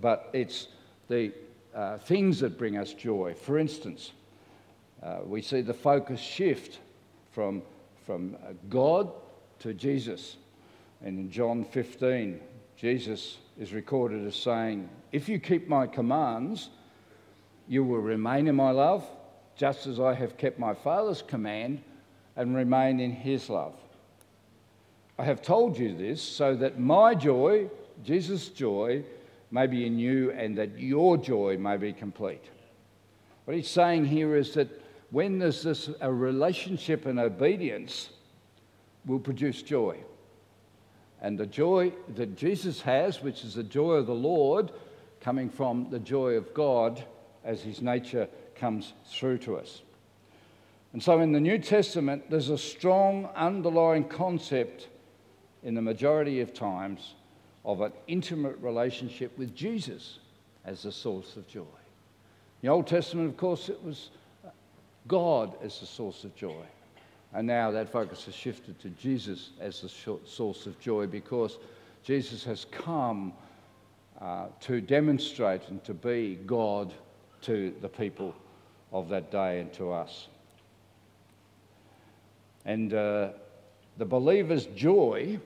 But 0.00 0.30
it's 0.32 0.66
the 1.06 1.30
uh, 1.72 1.98
things 1.98 2.40
that 2.40 2.58
bring 2.58 2.76
us 2.76 2.92
joy. 2.92 3.34
For 3.34 3.60
instance, 3.60 4.10
uh, 5.00 5.18
we 5.24 5.42
see 5.42 5.60
the 5.60 5.72
focus 5.72 6.18
shift 6.18 6.80
from, 7.30 7.62
from 8.04 8.36
uh, 8.44 8.54
God 8.68 9.12
to 9.60 9.72
Jesus. 9.72 10.38
And 11.04 11.16
in 11.16 11.30
John 11.30 11.64
15, 11.64 12.40
Jesus 12.76 13.38
is 13.60 13.72
recorded 13.72 14.26
as 14.26 14.34
saying, 14.34 14.88
If 15.12 15.28
you 15.28 15.38
keep 15.38 15.68
my 15.68 15.86
commands, 15.86 16.70
you 17.68 17.84
will 17.84 18.00
remain 18.00 18.48
in 18.48 18.56
my 18.56 18.72
love, 18.72 19.06
just 19.54 19.86
as 19.86 20.00
I 20.00 20.14
have 20.14 20.36
kept 20.36 20.58
my 20.58 20.74
Father's 20.74 21.22
command 21.22 21.80
and 22.36 22.54
remain 22.54 23.00
in 23.00 23.12
his 23.12 23.48
love. 23.48 23.74
I 25.18 25.24
have 25.24 25.42
told 25.42 25.78
you 25.78 25.96
this 25.96 26.22
so 26.22 26.56
that 26.56 26.78
my 26.78 27.14
joy, 27.14 27.68
Jesus' 28.02 28.48
joy, 28.48 29.04
may 29.50 29.66
be 29.66 29.86
in 29.86 29.98
you 29.98 30.32
and 30.32 30.56
that 30.56 30.78
your 30.78 31.16
joy 31.16 31.58
may 31.58 31.76
be 31.76 31.92
complete. 31.92 32.44
What 33.44 33.56
he's 33.56 33.68
saying 33.68 34.06
here 34.06 34.34
is 34.36 34.54
that 34.54 34.68
when 35.10 35.38
there's 35.38 35.62
this 35.62 35.90
a 36.00 36.10
relationship 36.10 37.04
and 37.06 37.18
obedience 37.18 38.08
will 39.04 39.18
produce 39.18 39.62
joy. 39.62 39.98
And 41.20 41.38
the 41.38 41.46
joy 41.46 41.92
that 42.16 42.36
Jesus 42.36 42.80
has, 42.80 43.22
which 43.22 43.44
is 43.44 43.54
the 43.54 43.62
joy 43.62 43.92
of 43.92 44.06
the 44.06 44.14
Lord, 44.14 44.72
coming 45.20 45.50
from 45.50 45.88
the 45.90 45.98
joy 45.98 46.32
of 46.32 46.52
God 46.54 47.04
as 47.44 47.62
his 47.62 47.80
nature 47.82 48.28
comes 48.56 48.92
through 49.06 49.38
to 49.38 49.56
us. 49.56 49.82
And 50.92 51.02
so 51.02 51.20
in 51.20 51.32
the 51.32 51.40
New 51.40 51.58
Testament, 51.58 52.30
there's 52.30 52.50
a 52.50 52.58
strong 52.58 53.26
underlying 53.34 54.04
concept 54.04 54.88
in 55.62 55.74
the 55.74 55.82
majority 55.82 56.40
of 56.40 56.52
times 56.52 57.14
of 57.64 57.80
an 57.80 57.92
intimate 58.06 58.56
relationship 58.60 59.36
with 59.38 59.54
Jesus 59.54 60.18
as 60.64 60.82
the 60.82 60.92
source 60.92 61.36
of 61.36 61.46
joy. 61.48 61.60
In 61.62 62.68
the 62.68 62.68
Old 62.68 62.86
Testament, 62.86 63.28
of 63.28 63.36
course, 63.36 63.68
it 63.68 63.82
was 63.82 64.10
God 65.08 65.54
as 65.62 65.80
the 65.80 65.86
source 65.86 66.24
of 66.24 66.34
joy. 66.36 66.62
And 67.32 67.46
now 67.46 67.70
that 67.70 67.88
focus 67.88 68.26
has 68.26 68.34
shifted 68.34 68.78
to 68.80 68.90
Jesus 68.90 69.50
as 69.60 69.80
the 69.80 69.88
source 69.88 70.66
of 70.66 70.78
joy 70.78 71.06
because 71.06 71.58
Jesus 72.04 72.44
has 72.44 72.66
come 72.70 73.32
uh, 74.20 74.46
to 74.60 74.80
demonstrate 74.80 75.68
and 75.68 75.82
to 75.84 75.94
be 75.94 76.38
God 76.46 76.92
to 77.42 77.74
the 77.80 77.88
people 77.88 78.34
of 78.92 79.08
that 79.08 79.32
day 79.32 79.60
and 79.60 79.72
to 79.74 79.92
us. 79.92 80.28
And 82.64 82.94
uh, 82.94 83.30
the 83.98 84.04
believer's 84.04 84.66
joy 84.66 85.38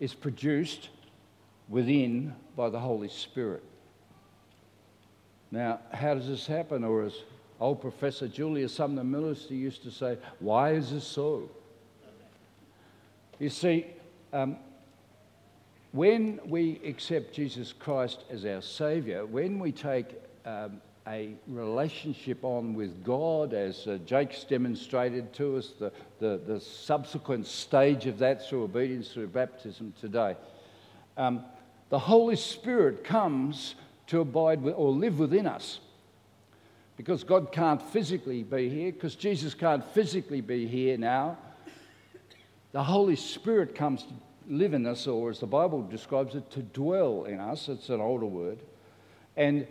is 0.00 0.14
produced 0.14 0.88
within 1.68 2.34
by 2.56 2.70
the 2.70 2.78
Holy 2.78 3.08
Spirit. 3.08 3.62
Now, 5.50 5.80
how 5.92 6.14
does 6.14 6.28
this 6.28 6.46
happen? 6.46 6.84
Or 6.84 7.04
as 7.04 7.14
old 7.60 7.80
Professor 7.80 8.26
Julius 8.26 8.74
Sumner 8.74 9.04
Miller 9.04 9.34
used 9.48 9.82
to 9.82 9.90
say, 9.90 10.18
why 10.40 10.72
is 10.72 10.90
this 10.90 11.06
so? 11.06 11.48
You 13.38 13.50
see, 13.50 13.86
um, 14.32 14.56
when 15.92 16.40
we 16.46 16.80
accept 16.84 17.34
Jesus 17.34 17.72
Christ 17.72 18.24
as 18.30 18.44
our 18.46 18.62
Saviour, 18.62 19.26
when 19.26 19.58
we 19.58 19.72
take 19.72 20.06
um, 20.46 20.80
a 21.06 21.34
relationship 21.48 22.44
on 22.44 22.74
with 22.74 23.02
God, 23.02 23.54
as 23.54 23.86
uh, 23.86 23.98
Jake's 24.06 24.44
demonstrated 24.44 25.32
to 25.34 25.56
us, 25.56 25.72
the, 25.78 25.92
the, 26.20 26.40
the, 26.46 26.60
subsequent 26.60 27.46
stage 27.46 28.06
of 28.06 28.18
that 28.18 28.46
through 28.46 28.62
obedience 28.62 29.12
through 29.12 29.26
baptism 29.28 29.92
today. 30.00 30.36
Um, 31.16 31.44
the 31.88 31.98
Holy 31.98 32.36
Spirit 32.36 33.02
comes 33.02 33.74
to 34.06 34.20
abide 34.20 34.62
with, 34.62 34.74
or 34.76 34.90
live 34.90 35.18
within 35.18 35.46
us. 35.46 35.80
Because 36.96 37.24
God 37.24 37.50
can't 37.50 37.82
physically 37.82 38.44
be 38.44 38.68
here, 38.68 38.92
because 38.92 39.16
Jesus 39.16 39.54
can't 39.54 39.84
physically 39.92 40.40
be 40.40 40.66
here 40.66 40.96
now, 40.96 41.36
the 42.70 42.82
Holy 42.82 43.16
Spirit 43.16 43.74
comes 43.74 44.04
to 44.04 44.12
live 44.48 44.72
in 44.72 44.86
us, 44.86 45.06
or 45.06 45.30
as 45.30 45.40
the 45.40 45.46
Bible 45.46 45.82
describes 45.82 46.34
it, 46.34 46.48
to 46.52 46.62
dwell 46.62 47.24
in 47.24 47.40
us. 47.40 47.68
It's 47.68 47.88
an 47.88 48.00
older 48.00 48.26
word. 48.26 48.60
And 49.36 49.66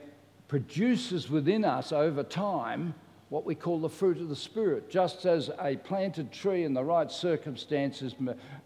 produces 0.51 1.29
within 1.29 1.63
us 1.63 1.93
over 1.93 2.23
time 2.23 2.93
what 3.29 3.45
we 3.45 3.55
call 3.55 3.79
the 3.79 3.87
fruit 3.87 4.17
of 4.17 4.27
the 4.27 4.35
Spirit. 4.35 4.89
Just 4.89 5.25
as 5.25 5.49
a 5.61 5.77
planted 5.77 6.29
tree 6.29 6.65
in 6.65 6.73
the 6.73 6.83
right 6.83 7.09
circumstances 7.09 8.13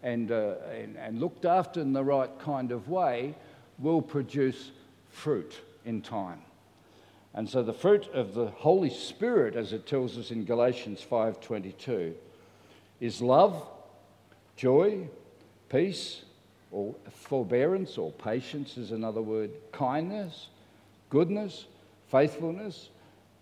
and, 0.02 0.32
uh, 0.32 0.56
and, 0.74 0.98
and, 0.98 1.20
looked 1.20 1.46
after 1.46 1.80
in 1.80 1.94
the 1.94 2.04
right 2.04 2.32
kind 2.40 2.72
of 2.72 2.90
way 2.90 3.36
will 3.78 4.02
produce 4.02 4.72
fruit 5.12 5.62
in 5.86 6.02
time. 6.02 6.42
And 7.36 7.48
so 7.48 7.62
the 7.62 7.72
fruit 7.72 8.08
of 8.16 8.34
the 8.34 8.48
Holy 8.48 8.90
Spirit, 8.90 9.56
as 9.56 9.72
it 9.72 9.86
tells 9.86 10.18
us 10.18 10.32
in 10.32 10.44
Galatians 10.44 11.06
5.22, 11.08 12.16
is 13.00 13.22
love, 13.22 13.64
joy, 14.56 15.08
peace, 15.70 16.24
or 16.72 16.96
forbearance, 17.12 18.00
or 18.00 18.12
patience 18.12 18.76
is 18.76 18.92
another 18.92 19.22
word, 19.22 19.52
kindness, 19.72 20.48
goodness, 21.12 21.66
faithfulness, 22.08 22.90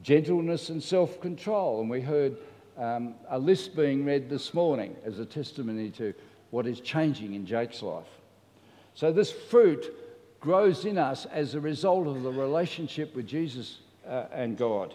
gentleness, 0.02 0.69
and 0.69 0.82
self 0.82 1.19
control. 1.21 1.82
And 1.82 1.89
we 1.89 2.02
heard 2.02 2.38
um, 2.78 3.15
a 3.30 3.38
list 3.38 3.76
being 3.76 4.06
read 4.06 4.30
this 4.30 4.54
morning 4.54 4.95
as 5.06 5.19
a 5.19 5.26
testimony 5.26 5.89
to 5.91 6.13
what 6.52 6.67
is 6.67 6.80
changing 6.80 7.34
in 7.34 7.45
Jake's 7.45 7.82
life. 7.82 8.08
So, 8.95 9.12
this 9.12 9.32
fruit 9.32 9.93
grows 10.39 10.86
in 10.86 10.97
us 10.97 11.26
as 11.26 11.56
a 11.56 11.60
result 11.60 12.08
of 12.08 12.21
the 12.23 12.32
relationship 12.32 13.15
with 13.15 13.26
Jesus 13.26 13.80
uh, 14.08 14.26
and 14.32 14.58
God, 14.58 14.93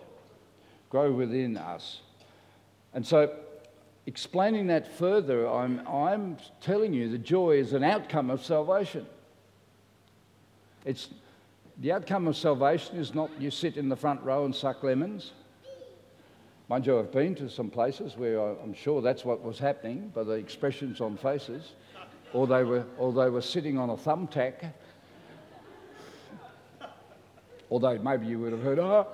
grow 0.91 1.11
within 1.11 1.57
us. 1.57 2.01
And 2.95 3.07
so, 3.07 3.35
explaining 4.07 4.69
that 4.69 4.97
further, 4.97 5.49
I'm, 5.49 5.87
I'm 5.87 6.37
telling 6.61 6.93
you 6.93 7.09
the 7.09 7.19
joy 7.19 7.59
is 7.59 7.73
an 7.73 7.85
outcome 7.85 8.31
of 8.31 8.45
salvation. 8.45 9.07
It's 10.85 11.09
the 11.81 11.93
outcome 11.93 12.27
of 12.27 12.37
salvation 12.37 12.97
is 12.97 13.15
not 13.15 13.31
you 13.39 13.51
sit 13.51 13.77
in 13.77 13.89
the 13.89 13.97
front 13.97 14.21
row 14.23 14.45
and 14.45 14.55
suck 14.55 14.83
lemons. 14.83 15.33
Mind 16.69 16.87
you, 16.87 16.99
I've 16.99 17.13
been 17.13 17.35
to 17.37 17.49
some 17.49 17.71
places 17.71 18.17
where 18.17 18.41
I'm 18.41 18.75
sure 18.75 19.01
that's 19.01 19.25
what 19.25 19.43
was 19.43 19.59
happening 19.59 20.11
by 20.15 20.25
the 20.25 20.33
expressions 20.33 21.01
on 21.01 21.17
faces, 21.17 21.73
or 22.33 22.47
they 22.47 22.65
were, 22.65 22.85
or 22.99 23.13
they 23.13 23.31
were 23.31 23.41
sitting 23.41 23.79
on 23.79 23.91
a 23.91 23.97
thumbtack. 23.97 24.73
Although 27.71 27.99
maybe 27.99 28.27
you 28.27 28.41
would 28.41 28.53
have 28.53 28.63
heard, 28.63 28.79
ah, 28.79 29.07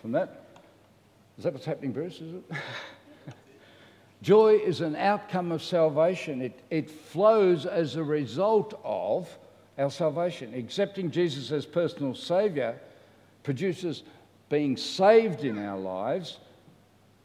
from 0.00 0.12
that. 0.12 0.46
Is 1.36 1.44
that 1.44 1.52
what's 1.52 1.66
happening, 1.66 1.92
Bruce? 1.92 2.20
Is 2.20 2.34
it? 2.34 2.44
Joy 4.22 4.54
is 4.54 4.80
an 4.80 4.96
outcome 4.96 5.52
of 5.52 5.62
salvation. 5.62 6.40
It, 6.40 6.58
it 6.70 6.90
flows 6.90 7.66
as 7.66 7.96
a 7.96 8.02
result 8.02 8.80
of 8.82 9.28
our 9.78 9.90
salvation. 9.90 10.54
Accepting 10.54 11.10
Jesus 11.10 11.50
as 11.50 11.66
personal 11.66 12.14
Saviour 12.14 12.76
produces 13.42 14.02
being 14.48 14.76
saved 14.76 15.44
in 15.44 15.58
our 15.58 15.78
lives. 15.78 16.38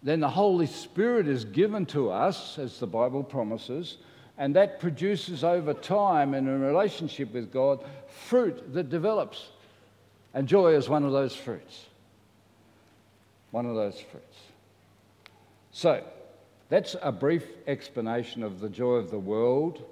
Then 0.02 0.20
the 0.20 0.30
Holy 0.30 0.66
Spirit 0.66 1.28
is 1.28 1.46
given 1.46 1.86
to 1.88 2.10
us, 2.10 2.58
as 2.58 2.80
the 2.80 2.88
Bible 2.88 3.24
promises, 3.24 3.98
and 4.38 4.56
that 4.56 4.80
produces 4.80 5.44
over 5.44 5.74
time 5.74 6.34
in 6.34 6.48
a 6.48 6.58
relationship 6.58 7.34
with 7.34 7.52
God 7.52 7.84
fruit 8.08 8.74
that 8.74 8.90
develops. 8.90 9.50
And 10.34 10.48
joy 10.48 10.76
is 10.76 10.88
one 10.88 11.04
of 11.04 11.12
those 11.12 11.36
fruits. 11.36 11.86
One 13.52 13.66
of 13.66 13.76
those 13.76 14.00
fruits. 14.00 14.38
So, 15.72 16.04
That's 16.70 16.96
a 17.02 17.12
brief 17.12 17.46
explanation 17.66 18.44
of 18.44 18.60
the 18.60 18.70
joy 18.70 18.94
of 18.94 19.10
the 19.10 19.20
world 19.20 19.84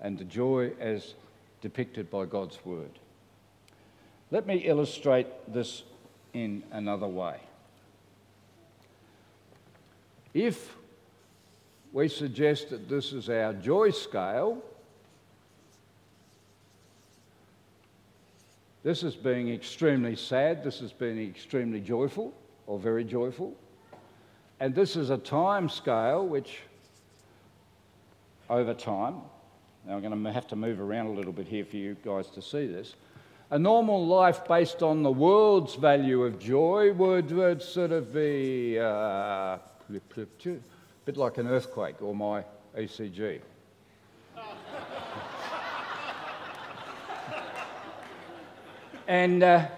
and 0.00 0.18
the 0.18 0.24
joy 0.24 0.72
as 0.80 1.14
depicted 1.60 2.10
by 2.10 2.24
God's 2.24 2.58
Word. 2.64 2.98
Let 4.30 4.46
me 4.46 4.56
illustrate 4.56 5.26
this 5.52 5.82
in 6.34 6.62
another 6.70 7.06
way. 7.06 7.40
If 10.34 10.76
we 11.92 12.08
suggest 12.08 12.70
that 12.70 12.88
this 12.88 13.12
is 13.12 13.30
our 13.30 13.54
joy 13.54 13.90
scale, 13.90 14.62
this 18.82 19.02
is 19.02 19.16
being 19.16 19.52
extremely 19.52 20.14
sad, 20.14 20.62
this 20.62 20.80
is 20.80 20.92
being 20.92 21.18
extremely 21.28 21.80
joyful 21.80 22.34
or 22.66 22.78
very 22.78 23.04
joyful. 23.04 23.56
And 24.60 24.74
this 24.74 24.96
is 24.96 25.10
a 25.10 25.18
time 25.18 25.68
scale 25.68 26.26
which, 26.26 26.60
over 28.50 28.74
time, 28.74 29.16
now 29.88 29.94
I'm 29.94 30.02
going 30.02 30.22
to 30.22 30.32
have 30.32 30.46
to 30.48 30.56
move 30.56 30.80
around 30.82 31.06
a 31.06 31.12
little 31.12 31.32
bit 31.32 31.48
here 31.48 31.64
for 31.64 31.76
you 31.76 31.96
guys 32.04 32.26
to 32.30 32.42
see 32.42 32.66
this. 32.66 32.94
A 33.50 33.58
normal 33.58 34.06
life 34.06 34.46
based 34.46 34.82
on 34.82 35.02
the 35.02 35.10
world's 35.10 35.76
value 35.76 36.24
of 36.24 36.38
joy 36.38 36.92
would, 36.92 37.32
would 37.32 37.62
sort 37.62 37.92
of 37.92 38.12
be 38.12 38.78
uh, 38.78 38.84
a 38.84 39.60
bit 41.06 41.16
like 41.16 41.38
an 41.38 41.48
earthquake 41.48 42.02
or 42.02 42.14
my 42.14 42.44
ECG. 42.76 43.40
and 49.08 49.42
uh, 49.42 49.68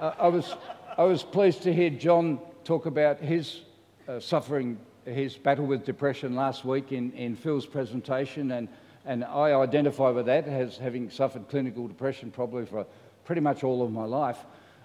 I, 0.00 0.26
was, 0.26 0.56
I 0.96 1.04
was 1.04 1.22
pleased 1.22 1.62
to 1.62 1.72
hear 1.72 1.90
John 1.90 2.40
talk 2.64 2.86
about 2.86 3.20
his 3.20 3.60
uh, 4.08 4.18
suffering, 4.18 4.76
his 5.04 5.36
battle 5.36 5.66
with 5.66 5.84
depression 5.84 6.34
last 6.34 6.64
week 6.64 6.90
in, 6.90 7.12
in 7.12 7.36
Phil's 7.36 7.64
presentation. 7.64 8.50
And 8.50 8.68
and 9.08 9.24
I 9.24 9.58
identify 9.58 10.10
with 10.10 10.26
that 10.26 10.46
as 10.46 10.76
having 10.76 11.08
suffered 11.08 11.48
clinical 11.48 11.88
depression 11.88 12.30
probably 12.30 12.66
for 12.66 12.86
pretty 13.24 13.40
much 13.40 13.64
all 13.64 13.82
of 13.82 13.90
my 13.90 14.04
life. 14.04 14.36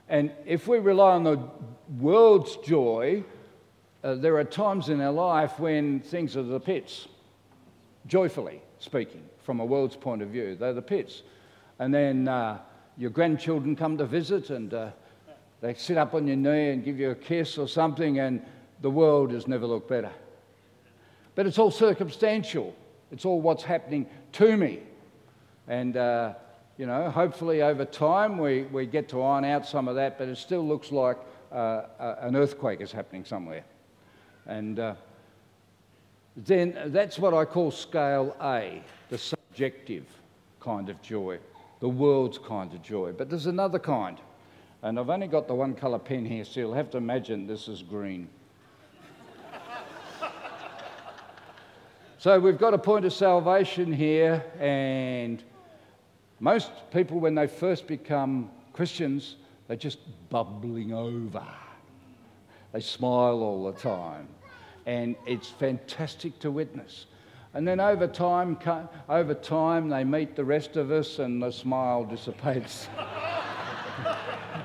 And 0.07 0.31
if 0.45 0.65
we 0.65 0.79
rely 0.79 1.11
on 1.11 1.25
the 1.25 1.39
world's 1.99 2.55
joy, 2.57 3.25
uh, 4.01 4.15
there 4.15 4.37
are 4.37 4.45
times 4.45 4.87
in 4.87 5.01
our 5.01 5.11
life 5.11 5.59
when 5.59 5.99
things 5.99 6.37
are 6.37 6.43
the 6.43 6.59
pits, 6.59 7.09
joyfully 8.07 8.61
speaking, 8.79 9.23
from 9.43 9.59
a 9.59 9.65
world's 9.65 9.97
point 9.97 10.21
of 10.21 10.29
view. 10.29 10.55
They're 10.55 10.73
the 10.73 10.81
pits. 10.81 11.23
And 11.79 11.93
then 11.93 12.29
uh, 12.29 12.59
your 12.97 13.09
grandchildren 13.09 13.75
come 13.75 13.97
to 13.97 14.05
visit 14.05 14.51
and 14.51 14.73
uh, 14.73 14.91
they 15.59 15.73
sit 15.73 15.97
up 15.97 16.13
on 16.13 16.27
your 16.27 16.37
knee 16.37 16.69
and 16.69 16.81
give 16.81 16.97
you 16.97 17.11
a 17.11 17.15
kiss 17.15 17.57
or 17.57 17.67
something, 17.67 18.19
and 18.19 18.41
the 18.81 18.89
world 18.89 19.33
has 19.33 19.47
never 19.49 19.65
looked 19.65 19.89
better. 19.89 20.11
But 21.35 21.45
it's 21.45 21.57
all 21.57 21.71
circumstantial. 21.71 22.73
It's 23.13 23.25
all 23.25 23.39
what's 23.39 23.63
happening 23.63 24.07
to 24.33 24.57
me. 24.57 24.79
And, 25.67 25.95
uh, 25.95 26.33
you 26.77 26.87
know, 26.87 27.11
hopefully 27.11 27.61
over 27.61 27.85
time 27.85 28.39
we, 28.39 28.63
we 28.63 28.87
get 28.87 29.07
to 29.09 29.21
iron 29.21 29.45
out 29.45 29.67
some 29.67 29.87
of 29.87 29.95
that, 29.95 30.17
but 30.17 30.27
it 30.27 30.37
still 30.37 30.67
looks 30.67 30.91
like 30.91 31.17
uh, 31.51 31.83
an 32.21 32.35
earthquake 32.35 32.81
is 32.81 32.91
happening 32.91 33.23
somewhere. 33.23 33.63
And 34.47 34.79
uh, 34.79 34.95
then 36.35 36.75
that's 36.87 37.19
what 37.19 37.35
I 37.35 37.45
call 37.45 37.69
scale 37.69 38.35
A, 38.41 38.81
the 39.09 39.17
subjective 39.19 40.05
kind 40.59 40.89
of 40.89 40.99
joy, 41.03 41.37
the 41.81 41.89
world's 41.89 42.39
kind 42.39 42.73
of 42.73 42.81
joy. 42.81 43.11
But 43.11 43.29
there's 43.29 43.45
another 43.45 43.77
kind. 43.77 44.17
And 44.81 44.99
I've 44.99 45.11
only 45.11 45.27
got 45.27 45.47
the 45.47 45.53
one 45.53 45.75
colour 45.75 45.99
pen 45.99 46.25
here, 46.25 46.43
so 46.43 46.59
you'll 46.61 46.73
have 46.73 46.89
to 46.91 46.97
imagine 46.97 47.45
this 47.45 47.67
is 47.67 47.83
green. 47.83 48.27
So 52.23 52.39
we've 52.39 52.57
got 52.57 52.73
a 52.73 52.77
point 52.77 53.03
of 53.03 53.11
salvation 53.11 53.91
here, 53.91 54.45
and 54.57 55.43
most 56.39 56.71
people, 56.89 57.19
when 57.19 57.35
they 57.35 57.47
first 57.47 57.85
become 57.85 58.49
Christians, 58.71 59.35
they're 59.67 59.75
just 59.75 59.99
bubbling 60.29 60.93
over. 60.93 61.45
They 62.71 62.79
smile 62.79 63.41
all 63.41 63.69
the 63.69 63.77
time, 63.77 64.29
and 64.85 65.17
it's 65.27 65.49
fantastic 65.49 66.39
to 66.39 66.49
witness. 66.49 67.07
And 67.53 67.67
then 67.67 67.81
over 67.81 68.07
time, 68.07 68.57
over 69.09 69.33
time, 69.33 69.89
they 69.89 70.05
meet 70.05 70.37
the 70.37 70.45
rest 70.45 70.77
of 70.77 70.91
us, 70.91 71.19
and 71.19 71.43
the 71.43 71.51
smile 71.51 72.05
dissipates. 72.05 72.87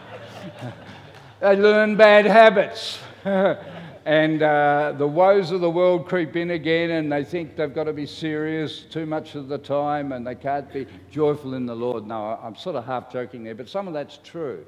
they 1.41 1.57
learn 1.57 1.97
bad 1.97 2.25
habits. 2.25 3.01
and 4.07 4.43
uh, 4.43 4.95
the 4.97 5.07
woes 5.07 5.51
of 5.51 5.61
the 5.61 5.69
world 5.69 6.09
creep 6.09 6.35
in 6.35 6.53
again, 6.53 6.93
and 6.93 7.13
they 7.13 7.23
think 7.23 7.57
they've 7.57 7.75
got 7.75 7.85
to 7.85 7.93
be 7.93 8.07
serious 8.07 8.85
too 8.85 9.05
much 9.05 9.35
of 9.35 9.49
the 9.49 9.59
time, 9.59 10.13
and 10.13 10.27
they 10.27 10.35
can't 10.35 10.73
be 10.73 10.87
joyful 11.11 11.53
in 11.53 11.67
the 11.67 11.75
Lord. 11.75 12.07
No, 12.07 12.39
I'm 12.43 12.57
sort 12.57 12.77
of 12.77 12.87
half 12.87 13.13
joking 13.13 13.45
there, 13.45 13.55
but 13.55 13.69
some 13.69 13.87
of 13.87 13.93
that's 13.93 14.19
true. 14.25 14.65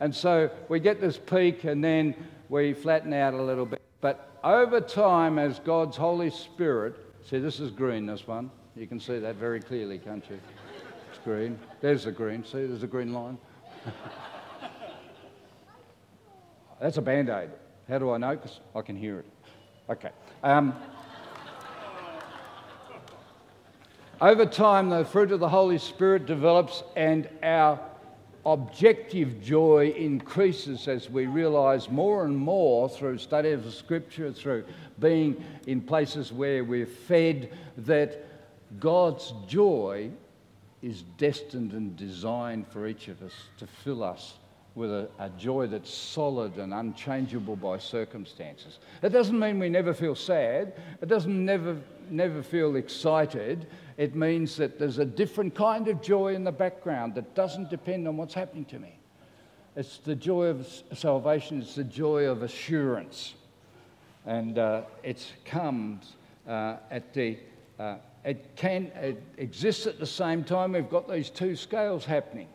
And 0.00 0.14
so 0.14 0.50
we 0.70 0.80
get 0.80 0.98
this 1.00 1.18
peak, 1.18 1.64
and 1.64 1.84
then 1.84 2.14
we 2.48 2.72
flatten 2.72 3.12
out 3.12 3.34
a 3.34 3.42
little 3.42 3.66
bit. 3.66 3.82
But 4.00 4.38
over 4.42 4.80
time, 4.80 5.38
as 5.38 5.58
God's 5.58 5.98
Holy 5.98 6.30
Spirit, 6.30 6.94
see, 7.28 7.38
this 7.38 7.60
is 7.60 7.70
green, 7.70 8.06
this 8.06 8.26
one. 8.26 8.50
You 8.76 8.86
can 8.86 8.98
see 8.98 9.18
that 9.18 9.36
very 9.36 9.60
clearly, 9.60 9.98
can't 9.98 10.24
you? 10.30 10.40
It's 11.10 11.18
green. 11.22 11.58
There's 11.82 12.04
the 12.04 12.12
green. 12.12 12.44
See, 12.44 12.64
there's 12.64 12.82
a 12.82 12.86
green 12.86 13.12
line. 13.12 13.36
That's 16.80 16.96
a 16.96 17.02
band 17.02 17.28
aid. 17.28 17.50
How 17.90 17.98
do 17.98 18.12
I 18.12 18.18
know? 18.18 18.36
Because 18.36 18.60
I 18.72 18.82
can 18.82 18.94
hear 18.94 19.18
it. 19.18 19.26
Okay. 19.90 20.10
Um, 20.44 20.76
over 24.20 24.46
time, 24.46 24.90
the 24.90 25.04
fruit 25.04 25.32
of 25.32 25.40
the 25.40 25.48
Holy 25.48 25.78
Spirit 25.78 26.24
develops, 26.24 26.84
and 26.94 27.28
our 27.42 27.80
objective 28.46 29.42
joy 29.42 29.92
increases 29.96 30.86
as 30.86 31.10
we 31.10 31.26
realize 31.26 31.90
more 31.90 32.24
and 32.24 32.36
more 32.36 32.88
through 32.88 33.18
study 33.18 33.50
of 33.50 33.64
the 33.64 33.72
scripture, 33.72 34.32
through 34.32 34.64
being 35.00 35.42
in 35.66 35.80
places 35.80 36.32
where 36.32 36.62
we're 36.62 36.86
fed, 36.86 37.52
that 37.76 38.24
God's 38.78 39.34
joy 39.48 40.12
is 40.80 41.02
destined 41.18 41.72
and 41.72 41.96
designed 41.96 42.68
for 42.68 42.86
each 42.86 43.08
of 43.08 43.20
us 43.20 43.32
to 43.58 43.66
fill 43.66 44.04
us 44.04 44.34
with 44.80 44.90
a, 44.90 45.08
a, 45.18 45.28
joy 45.30 45.66
that's 45.66 45.92
solid 45.92 46.56
and 46.56 46.72
unchangeable 46.72 47.54
by 47.54 47.76
circumstances. 47.76 48.78
It 49.02 49.10
doesn't 49.10 49.38
mean 49.38 49.58
we 49.58 49.68
never 49.68 49.92
feel 49.92 50.14
sad. 50.14 50.72
It 51.02 51.06
doesn't 51.06 51.44
never, 51.44 51.76
never 52.08 52.42
feel 52.42 52.76
excited. 52.76 53.66
It 53.98 54.16
means 54.16 54.56
that 54.56 54.78
there's 54.78 54.98
a 54.98 55.04
different 55.04 55.54
kind 55.54 55.86
of 55.88 56.00
joy 56.00 56.34
in 56.34 56.44
the 56.44 56.52
background 56.52 57.14
that 57.16 57.34
doesn't 57.34 57.68
depend 57.68 58.08
on 58.08 58.16
what's 58.16 58.32
happening 58.32 58.64
to 58.66 58.78
me. 58.78 58.98
It's 59.76 59.98
the 59.98 60.14
joy 60.14 60.46
of 60.46 60.66
salvation, 60.94 61.60
it's 61.60 61.74
the 61.74 61.84
joy 61.84 62.24
of 62.24 62.42
assurance. 62.42 63.34
And 64.24 64.58
uh, 64.58 64.82
it 65.02 65.30
comes 65.44 66.16
uh, 66.48 66.76
at 66.90 67.12
the, 67.12 67.38
uh, 67.78 67.96
it 68.24 68.56
can, 68.56 68.86
it 68.96 69.22
exists 69.36 69.86
at 69.86 70.00
the 70.00 70.06
same 70.06 70.42
time. 70.42 70.72
We've 70.72 70.88
got 70.88 71.06
these 71.06 71.28
two 71.28 71.54
scales 71.54 72.06
happening. 72.06 72.48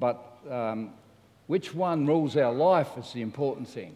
But 0.00 0.38
um, 0.50 0.94
which 1.46 1.74
one 1.74 2.06
rules 2.06 2.36
our 2.36 2.52
life 2.52 2.96
is 2.98 3.12
the 3.12 3.22
important 3.22 3.68
thing. 3.68 3.94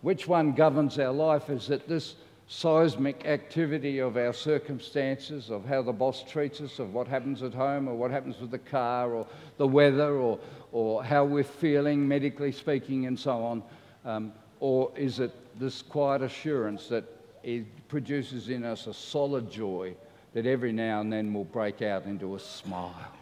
Which 0.00 0.28
one 0.28 0.52
governs 0.52 0.98
our 0.98 1.12
life 1.12 1.50
is 1.50 1.66
that 1.68 1.88
this 1.88 2.14
seismic 2.46 3.26
activity 3.26 3.98
of 3.98 4.16
our 4.16 4.32
circumstances, 4.32 5.50
of 5.50 5.66
how 5.66 5.82
the 5.82 5.92
boss 5.92 6.24
treats 6.24 6.60
us, 6.62 6.78
of 6.78 6.94
what 6.94 7.06
happens 7.06 7.42
at 7.42 7.52
home, 7.52 7.88
or 7.88 7.94
what 7.94 8.10
happens 8.10 8.40
with 8.40 8.50
the 8.50 8.58
car, 8.58 9.12
or 9.12 9.26
the 9.58 9.66
weather, 9.66 10.16
or, 10.16 10.38
or 10.72 11.04
how 11.04 11.24
we're 11.24 11.44
feeling, 11.44 12.08
medically 12.08 12.52
speaking, 12.52 13.06
and 13.06 13.18
so 13.18 13.44
on? 13.44 13.62
Um, 14.04 14.32
or 14.60 14.90
is 14.96 15.20
it 15.20 15.32
this 15.58 15.82
quiet 15.82 16.22
assurance 16.22 16.88
that 16.88 17.04
it 17.42 17.66
produces 17.88 18.48
in 18.48 18.64
us 18.64 18.86
a 18.86 18.94
solid 18.94 19.50
joy 19.50 19.94
that 20.32 20.46
every 20.46 20.72
now 20.72 21.00
and 21.00 21.12
then 21.12 21.34
will 21.34 21.44
break 21.44 21.82
out 21.82 22.06
into 22.06 22.34
a 22.34 22.40
smile? 22.40 23.12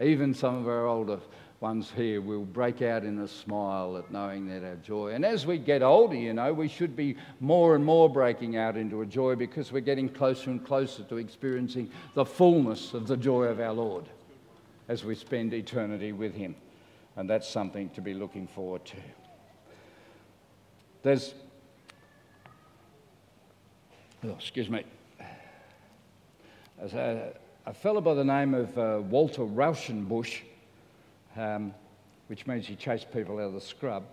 Even 0.00 0.34
some 0.34 0.56
of 0.56 0.68
our 0.68 0.86
older 0.86 1.18
ones 1.64 1.90
here 1.96 2.20
will 2.20 2.44
break 2.44 2.82
out 2.82 3.04
in 3.04 3.18
a 3.20 3.26
smile 3.26 3.96
at 3.96 4.12
knowing 4.12 4.46
that 4.46 4.62
our 4.62 4.76
joy. 4.76 5.12
And 5.12 5.24
as 5.24 5.46
we 5.46 5.56
get 5.56 5.82
older, 5.82 6.14
you 6.14 6.34
know, 6.34 6.52
we 6.52 6.68
should 6.68 6.94
be 6.94 7.16
more 7.40 7.74
and 7.74 7.82
more 7.82 8.10
breaking 8.10 8.58
out 8.58 8.76
into 8.76 9.00
a 9.00 9.06
joy 9.06 9.34
because 9.34 9.72
we're 9.72 9.80
getting 9.80 10.10
closer 10.10 10.50
and 10.50 10.62
closer 10.62 11.04
to 11.04 11.16
experiencing 11.16 11.90
the 12.12 12.24
fullness 12.26 12.92
of 12.92 13.06
the 13.06 13.16
joy 13.16 13.44
of 13.44 13.60
our 13.60 13.72
Lord 13.72 14.04
as 14.88 15.06
we 15.06 15.14
spend 15.14 15.54
eternity 15.54 16.12
with 16.12 16.34
Him. 16.34 16.54
And 17.16 17.30
that's 17.30 17.48
something 17.48 17.88
to 17.94 18.02
be 18.02 18.12
looking 18.12 18.46
forward 18.46 18.84
to. 18.84 18.96
There's, 21.02 21.32
oh, 24.22 24.32
excuse 24.32 24.68
me, 24.68 24.84
There's 26.78 26.92
a, 26.92 27.32
a 27.64 27.72
fellow 27.72 28.02
by 28.02 28.12
the 28.12 28.24
name 28.24 28.52
of 28.52 28.76
uh, 28.76 29.00
Walter 29.08 29.44
Rauschenbusch 29.44 30.42
um, 31.36 31.74
which 32.28 32.46
means 32.46 32.66
he 32.66 32.76
chased 32.76 33.12
people 33.12 33.38
out 33.38 33.44
of 33.44 33.54
the 33.54 33.60
scrub. 33.60 34.04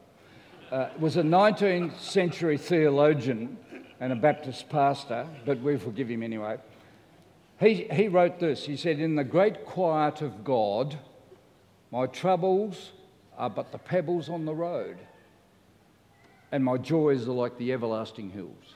uh, 0.72 0.90
was 1.00 1.18
a 1.18 1.24
19th 1.24 2.00
century 2.00 2.58
theologian 2.58 3.58
and 4.00 4.14
a 4.14 4.16
Baptist 4.16 4.70
pastor, 4.70 5.28
but 5.46 5.60
we 5.62 5.78
forgive 5.78 6.10
him 6.10 6.24
anyway. 6.24 6.58
He, 7.60 7.88
he 7.92 8.08
wrote 8.08 8.40
this 8.40 8.66
He 8.66 8.76
said, 8.76 9.00
In 9.00 9.16
the 9.16 9.24
great 9.24 9.66
quiet 9.66 10.22
of 10.22 10.44
God, 10.44 10.98
my 11.92 12.08
troubles 12.08 12.92
are 13.38 13.50
but 13.50 13.72
the 13.72 13.78
pebbles 13.78 14.30
on 14.30 14.46
the 14.46 14.54
road, 14.56 14.98
and 16.52 16.64
my 16.64 16.78
joys 16.78 17.28
are 17.28 17.34
like 17.34 17.58
the 17.58 17.72
everlasting 17.74 18.32
hills. 18.32 18.76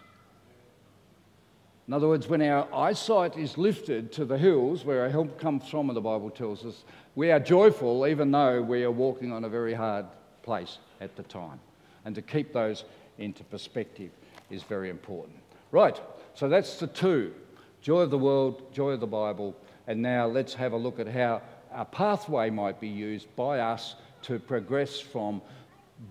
In 1.88 1.94
other 1.94 2.08
words, 2.08 2.28
when 2.28 2.42
our 2.42 2.68
eyesight 2.74 3.38
is 3.38 3.58
lifted 3.58 4.12
to 4.14 4.26
the 4.26 4.38
hills 4.38 4.84
where 4.84 5.04
our 5.04 5.10
help 5.10 5.40
comes 5.40 5.70
from, 5.70 5.90
and 5.90 5.96
the 5.96 6.02
Bible 6.02 6.32
tells 6.32 6.66
us, 6.66 6.84
we 7.14 7.32
are 7.32 7.40
joyful 7.40 8.08
even 8.08 8.32
though 8.32 8.62
we 8.62 8.84
are 8.84 8.92
walking 8.92 9.32
on 9.32 9.44
a 9.44 9.50
very 9.50 9.74
hard 9.74 10.08
place 10.42 10.80
at 11.00 11.16
the 11.16 11.24
time. 11.24 11.60
And 12.04 12.16
to 12.16 12.22
keep 12.22 12.54
those 12.54 12.86
into 13.20 13.44
perspective 13.44 14.10
is 14.50 14.64
very 14.64 14.90
important. 14.90 15.38
Right, 15.72 16.00
so 16.34 16.50
that's 16.50 16.80
the 16.80 16.88
two 16.88 17.34
joy 17.82 18.00
of 18.00 18.10
the 18.10 18.18
world, 18.18 18.74
joy 18.74 18.92
of 18.92 19.00
the 19.00 19.06
Bible. 19.06 19.56
And 19.86 20.02
now 20.02 20.26
let's 20.26 20.56
have 20.56 20.74
a 20.74 20.78
look 20.78 21.00
at 21.00 21.08
how 21.08 21.44
a 21.72 21.86
pathway 21.86 22.50
might 22.50 22.80
be 22.80 22.88
used 22.88 23.28
by 23.36 23.60
us 23.60 23.96
to 24.24 24.40
progress 24.40 25.00
from 25.00 25.40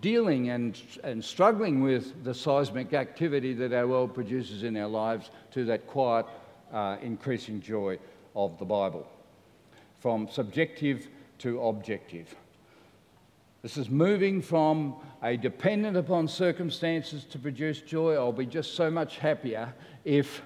dealing 0.00 0.50
and, 0.50 0.80
and 1.02 1.24
struggling 1.24 1.83
with 1.83 2.24
the 2.24 2.35
seismic 2.35 2.92
activity 2.92 3.54
that 3.54 3.72
our 3.72 3.87
world 3.87 4.14
produces 4.14 4.62
in 4.62 4.76
our 4.76 4.88
lives 4.88 5.30
to 5.52 5.64
that 5.64 5.87
quiet, 5.87 6.26
uh, 6.72 6.96
increasing 7.02 7.61
joy 7.61 7.98
of 8.35 8.59
the 8.59 8.64
Bible. 8.64 9.07
From 10.00 10.28
subjective 10.28 11.09
to 11.38 11.61
objective. 11.62 12.35
This 13.62 13.78
is 13.78 13.88
moving 13.88 14.42
from 14.42 14.94
a 15.22 15.38
dependent 15.38 15.96
upon 15.96 16.28
circumstances 16.28 17.24
to 17.24 17.38
produce 17.38 17.80
joy. 17.80 18.14
I'll 18.14 18.30
be 18.30 18.44
just 18.44 18.74
so 18.74 18.90
much 18.90 19.16
happier 19.16 19.72
if 20.04 20.42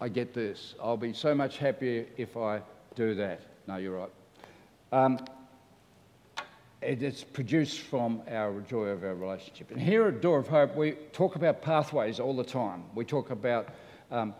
I 0.00 0.08
get 0.08 0.32
this. 0.32 0.76
I'll 0.80 0.96
be 0.96 1.12
so 1.12 1.34
much 1.34 1.58
happier 1.58 2.06
if 2.16 2.36
I 2.36 2.60
do 2.94 3.14
that. 3.16 3.40
No, 3.66 3.76
you're 3.78 3.98
right. 3.98 4.10
Um, 4.92 5.18
it's 6.84 7.24
produced 7.24 7.80
from 7.80 8.22
our 8.30 8.60
joy 8.60 8.86
of 8.86 9.02
our 9.04 9.14
relationship. 9.14 9.70
And 9.70 9.80
here 9.80 10.06
at 10.06 10.20
Door 10.20 10.38
of 10.40 10.48
Hope, 10.48 10.76
we 10.76 10.92
talk 11.12 11.36
about 11.36 11.62
pathways 11.62 12.20
all 12.20 12.36
the 12.36 12.44
time. 12.44 12.84
We 12.94 13.04
talk 13.04 13.30
about 13.30 13.68
um, 14.10 14.34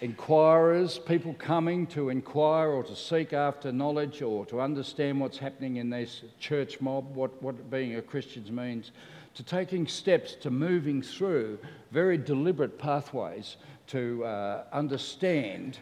inquirers, 0.00 0.98
people 0.98 1.34
coming 1.34 1.86
to 1.88 2.08
inquire 2.08 2.68
or 2.68 2.84
to 2.84 2.94
seek 2.94 3.32
after 3.32 3.72
knowledge 3.72 4.22
or 4.22 4.46
to 4.46 4.60
understand 4.60 5.20
what's 5.20 5.38
happening 5.38 5.76
in 5.76 5.90
this 5.90 6.22
church 6.38 6.80
mob, 6.80 7.14
what, 7.14 7.42
what 7.42 7.70
being 7.70 7.96
a 7.96 8.02
Christian 8.02 8.54
means, 8.54 8.92
to 9.34 9.42
taking 9.42 9.86
steps 9.86 10.34
to 10.36 10.50
moving 10.50 11.02
through 11.02 11.58
very 11.90 12.18
deliberate 12.18 12.78
pathways 12.78 13.56
to 13.88 14.24
uh, 14.24 14.64
understand 14.72 15.78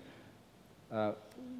uh, 0.93 1.13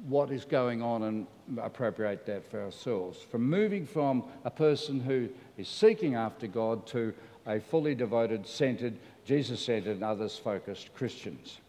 what 0.07 0.31
is 0.31 0.45
going 0.45 0.81
on 0.81 1.03
and 1.03 1.27
appropriate 1.61 2.25
that 2.25 2.49
for 2.49 2.61
ourselves. 2.61 3.19
From 3.19 3.49
moving 3.49 3.85
from 3.85 4.23
a 4.45 4.51
person 4.51 4.99
who 4.99 5.29
is 5.57 5.67
seeking 5.67 6.15
after 6.15 6.47
God 6.47 6.87
to 6.87 7.13
a 7.45 7.59
fully 7.59 7.93
devoted, 7.93 8.47
centered, 8.47 8.97
Jesus 9.25 9.61
centered, 9.61 9.95
and 9.95 10.03
others 10.03 10.37
focused 10.37 10.93
Christians. 10.93 11.59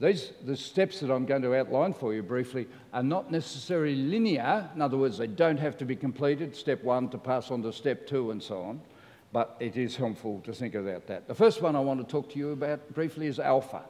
These, 0.00 0.32
the 0.44 0.56
steps 0.56 1.00
that 1.00 1.10
I'm 1.10 1.26
going 1.26 1.42
to 1.42 1.56
outline 1.56 1.92
for 1.92 2.14
you 2.14 2.22
briefly 2.22 2.68
are 2.92 3.02
not 3.02 3.32
necessarily 3.32 3.96
linear. 3.96 4.70
In 4.74 4.80
other 4.80 4.96
words, 4.96 5.18
they 5.18 5.26
don't 5.26 5.58
have 5.58 5.76
to 5.78 5.84
be 5.84 5.96
completed, 5.96 6.54
step 6.54 6.84
one 6.84 7.08
to 7.08 7.18
pass 7.18 7.50
on 7.50 7.62
to 7.62 7.72
step 7.72 8.06
two 8.06 8.30
and 8.30 8.40
so 8.40 8.62
on. 8.62 8.80
But 9.32 9.56
it 9.60 9.76
is 9.76 9.96
helpful 9.96 10.40
to 10.44 10.52
think 10.52 10.74
about 10.74 11.06
that. 11.08 11.26
The 11.26 11.34
first 11.34 11.60
one 11.60 11.74
I 11.74 11.80
want 11.80 12.00
to 12.00 12.10
talk 12.10 12.30
to 12.30 12.38
you 12.38 12.52
about 12.52 12.94
briefly 12.94 13.26
is 13.26 13.38
Alpha. 13.38 13.82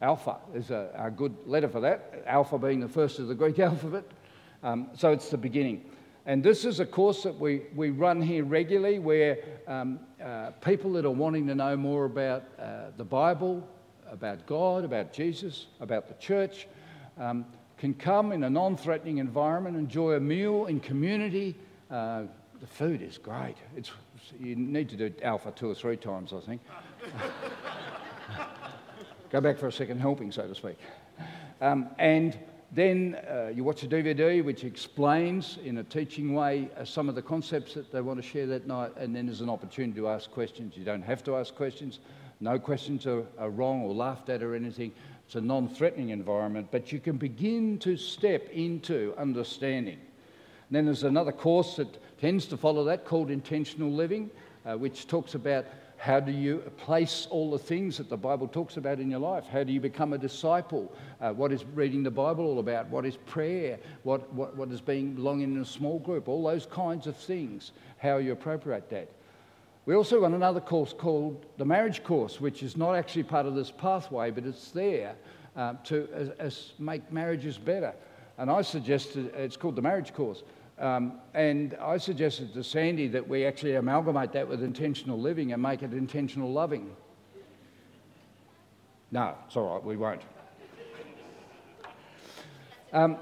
Alpha 0.00 0.36
is 0.54 0.70
a, 0.70 0.90
a 0.96 1.10
good 1.10 1.34
letter 1.46 1.68
for 1.68 1.80
that, 1.80 2.22
Alpha 2.26 2.58
being 2.58 2.80
the 2.80 2.88
first 2.88 3.18
of 3.18 3.28
the 3.28 3.34
Greek 3.34 3.58
alphabet. 3.58 4.04
Um, 4.62 4.88
so 4.94 5.12
it's 5.12 5.30
the 5.30 5.38
beginning. 5.38 5.84
And 6.26 6.42
this 6.42 6.64
is 6.64 6.78
a 6.78 6.86
course 6.86 7.22
that 7.22 7.38
we, 7.38 7.62
we 7.74 7.90
run 7.90 8.20
here 8.20 8.44
regularly 8.44 8.98
where 8.98 9.38
um, 9.66 9.98
uh, 10.22 10.50
people 10.60 10.92
that 10.92 11.06
are 11.06 11.10
wanting 11.10 11.46
to 11.46 11.54
know 11.54 11.76
more 11.76 12.04
about 12.04 12.44
uh, 12.58 12.90
the 12.96 13.04
Bible, 13.04 13.66
about 14.10 14.46
God, 14.46 14.84
about 14.84 15.12
Jesus, 15.12 15.66
about 15.80 16.06
the 16.06 16.14
church, 16.14 16.68
um, 17.18 17.46
can 17.78 17.94
come 17.94 18.32
in 18.32 18.44
a 18.44 18.50
non 18.50 18.76
threatening 18.76 19.18
environment, 19.18 19.76
enjoy 19.76 20.14
a 20.14 20.20
meal 20.20 20.66
in 20.66 20.80
community. 20.80 21.56
Uh, 21.90 22.24
the 22.60 22.66
food 22.66 23.00
is 23.00 23.18
great. 23.18 23.54
It's, 23.76 23.90
you 24.38 24.54
need 24.54 24.88
to 24.90 24.96
do 24.96 25.12
Alpha 25.22 25.52
two 25.52 25.70
or 25.70 25.74
three 25.74 25.96
times, 25.96 26.32
I 26.32 26.40
think. 26.40 26.60
Go 29.30 29.42
back 29.42 29.58
for 29.58 29.66
a 29.66 29.72
second 29.72 30.00
helping, 30.00 30.32
so 30.32 30.46
to 30.46 30.54
speak. 30.54 30.78
Um, 31.60 31.88
and 31.98 32.38
then 32.72 33.14
uh, 33.30 33.50
you 33.54 33.62
watch 33.62 33.82
a 33.82 33.86
DVD 33.86 34.42
which 34.42 34.64
explains 34.64 35.58
in 35.64 35.78
a 35.78 35.84
teaching 35.84 36.32
way 36.32 36.70
uh, 36.78 36.84
some 36.84 37.10
of 37.10 37.14
the 37.14 37.20
concepts 37.20 37.74
that 37.74 37.92
they 37.92 38.00
want 38.00 38.22
to 38.22 38.26
share 38.26 38.46
that 38.46 38.66
night, 38.66 38.92
and 38.96 39.14
then 39.14 39.26
there's 39.26 39.42
an 39.42 39.50
opportunity 39.50 40.00
to 40.00 40.08
ask 40.08 40.30
questions. 40.30 40.78
You 40.78 40.84
don't 40.84 41.02
have 41.02 41.22
to 41.24 41.36
ask 41.36 41.54
questions. 41.54 41.98
No 42.40 42.58
questions 42.58 43.06
are, 43.06 43.24
are 43.38 43.50
wrong 43.50 43.82
or 43.82 43.92
laughed 43.92 44.30
at 44.30 44.42
or 44.42 44.54
anything. 44.54 44.92
It's 45.26 45.34
a 45.34 45.42
non 45.42 45.68
threatening 45.68 46.08
environment, 46.08 46.68
but 46.70 46.90
you 46.90 46.98
can 46.98 47.18
begin 47.18 47.78
to 47.80 47.98
step 47.98 48.48
into 48.48 49.12
understanding. 49.18 49.98
And 49.98 50.76
then 50.76 50.86
there's 50.86 51.04
another 51.04 51.32
course 51.32 51.76
that 51.76 52.18
tends 52.18 52.46
to 52.46 52.56
follow 52.56 52.84
that 52.84 53.04
called 53.04 53.30
intentional 53.30 53.90
living, 53.90 54.30
uh, 54.64 54.78
which 54.78 55.06
talks 55.06 55.34
about 55.34 55.66
how 55.98 56.20
do 56.20 56.30
you 56.30 56.58
place 56.76 57.26
all 57.28 57.50
the 57.50 57.58
things 57.58 57.98
that 57.98 58.08
the 58.08 58.16
Bible 58.16 58.46
talks 58.46 58.76
about 58.76 59.00
in 59.00 59.10
your 59.10 59.18
life? 59.18 59.44
How 59.50 59.64
do 59.64 59.72
you 59.72 59.80
become 59.80 60.12
a 60.12 60.18
disciple? 60.18 60.92
Uh, 61.20 61.32
what 61.32 61.52
is 61.52 61.64
reading 61.74 62.04
the 62.04 62.10
Bible 62.10 62.46
all 62.46 62.60
about? 62.60 62.88
What 62.88 63.04
is 63.04 63.16
prayer? 63.26 63.80
What, 64.04 64.32
what, 64.32 64.56
what 64.56 64.70
is 64.70 64.80
being 64.80 65.14
belonging 65.14 65.56
in 65.56 65.60
a 65.60 65.64
small 65.64 65.98
group? 65.98 66.28
All 66.28 66.44
those 66.44 66.66
kinds 66.66 67.08
of 67.08 67.16
things, 67.16 67.72
how 67.98 68.18
you 68.18 68.30
appropriate 68.30 68.88
that. 68.90 69.08
We 69.86 69.96
also 69.96 70.20
run 70.20 70.34
another 70.34 70.60
course 70.60 70.94
called 70.96 71.44
the 71.56 71.64
marriage 71.64 72.04
course, 72.04 72.40
which 72.40 72.62
is 72.62 72.76
not 72.76 72.94
actually 72.94 73.24
part 73.24 73.46
of 73.46 73.56
this 73.56 73.72
pathway, 73.72 74.30
but 74.30 74.44
it's 74.44 74.70
there 74.70 75.16
uh, 75.56 75.74
to 75.84 76.08
as, 76.14 76.28
as 76.38 76.72
make 76.78 77.10
marriages 77.10 77.58
better. 77.58 77.92
And 78.38 78.50
I 78.52 78.62
suggested 78.62 79.34
it's 79.34 79.56
called 79.56 79.74
the 79.74 79.82
marriage 79.82 80.14
course. 80.14 80.44
Um, 80.78 81.14
and 81.34 81.76
I 81.80 81.98
suggested 81.98 82.54
to 82.54 82.62
Sandy 82.62 83.08
that 83.08 83.28
we 83.28 83.44
actually 83.44 83.74
amalgamate 83.74 84.32
that 84.32 84.46
with 84.46 84.62
intentional 84.62 85.20
living 85.20 85.52
and 85.52 85.60
make 85.60 85.82
it 85.82 85.92
intentional 85.92 86.52
loving. 86.52 86.94
No, 89.10 89.34
it's 89.46 89.56
all 89.56 89.74
right, 89.74 89.84
we 89.84 89.96
won't. 89.96 90.22
Um, 92.92 93.18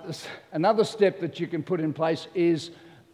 another 0.53 0.85
step 0.85 1.19
that 1.21 1.41
you 1.41 1.47
can 1.47 1.63
put 1.63 1.81
in 1.81 1.93
place 1.93 2.29
is 2.35 2.73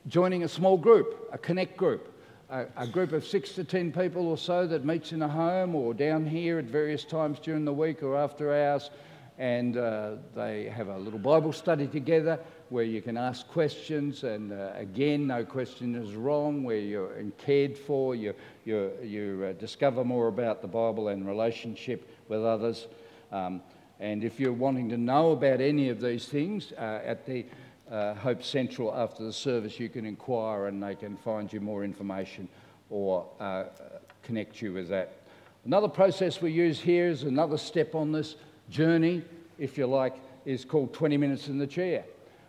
joining 0.08 0.42
a 0.42 0.48
small 0.48 0.76
group, 0.76 1.28
a 1.32 1.38
connect 1.38 1.76
group, 1.76 2.12
a, 2.50 2.66
a, 2.76 2.86
group 2.86 3.12
of 3.12 3.24
six 3.26 3.52
to 3.52 3.64
ten 3.64 3.90
people 3.92 4.26
or 4.26 4.36
so 4.36 4.66
that 4.66 4.84
meets 4.84 5.12
in 5.12 5.22
a 5.22 5.28
home 5.28 5.74
or 5.74 5.94
down 5.94 6.26
here 6.26 6.58
at 6.58 6.66
various 6.66 7.04
times 7.04 7.38
during 7.38 7.64
the 7.64 7.72
week 7.72 8.02
or 8.02 8.16
after 8.16 8.52
hours, 8.52 8.90
and 9.38 9.78
uh, 9.78 10.16
they 10.34 10.64
have 10.64 10.88
a 10.88 10.98
little 10.98 11.18
Bible 11.18 11.52
study 11.52 11.86
together 11.86 12.38
where 12.72 12.84
you 12.84 13.02
can 13.02 13.18
ask 13.18 13.46
questions, 13.48 14.24
and 14.24 14.50
uh, 14.50 14.72
again, 14.74 15.26
no 15.26 15.44
question 15.44 15.94
is 15.94 16.14
wrong, 16.14 16.64
where 16.64 16.78
you're 16.78 17.12
cared 17.36 17.76
for, 17.76 18.14
you, 18.14 18.34
you, 18.64 18.90
you 19.02 19.46
uh, 19.50 19.52
discover 19.60 20.02
more 20.02 20.28
about 20.28 20.62
the 20.62 20.68
Bible 20.68 21.08
and 21.08 21.28
relationship 21.28 22.08
with 22.28 22.42
others. 22.42 22.86
Um, 23.30 23.60
and 24.00 24.24
if 24.24 24.40
you're 24.40 24.54
wanting 24.54 24.88
to 24.88 24.96
know 24.96 25.32
about 25.32 25.60
any 25.60 25.90
of 25.90 26.00
these 26.00 26.24
things, 26.24 26.72
uh, 26.78 27.02
at 27.04 27.26
the 27.26 27.44
uh, 27.90 28.14
Hope 28.14 28.42
Central 28.42 28.94
after 28.94 29.22
the 29.22 29.34
service, 29.34 29.78
you 29.78 29.90
can 29.90 30.06
inquire 30.06 30.68
and 30.68 30.82
they 30.82 30.94
can 30.94 31.18
find 31.18 31.52
you 31.52 31.60
more 31.60 31.84
information 31.84 32.48
or 32.88 33.26
uh, 33.38 33.64
connect 34.22 34.62
you 34.62 34.72
with 34.72 34.88
that. 34.88 35.18
Another 35.66 35.88
process 35.88 36.40
we 36.40 36.52
use 36.52 36.80
here 36.80 37.08
is 37.08 37.24
another 37.24 37.58
step 37.58 37.94
on 37.94 38.12
this 38.12 38.36
journey, 38.70 39.22
if 39.58 39.76
you 39.76 39.86
like, 39.86 40.14
is 40.46 40.64
called 40.64 40.94
20 40.94 41.18
minutes 41.18 41.48
in 41.48 41.58
the 41.58 41.66
chair. 41.66 42.04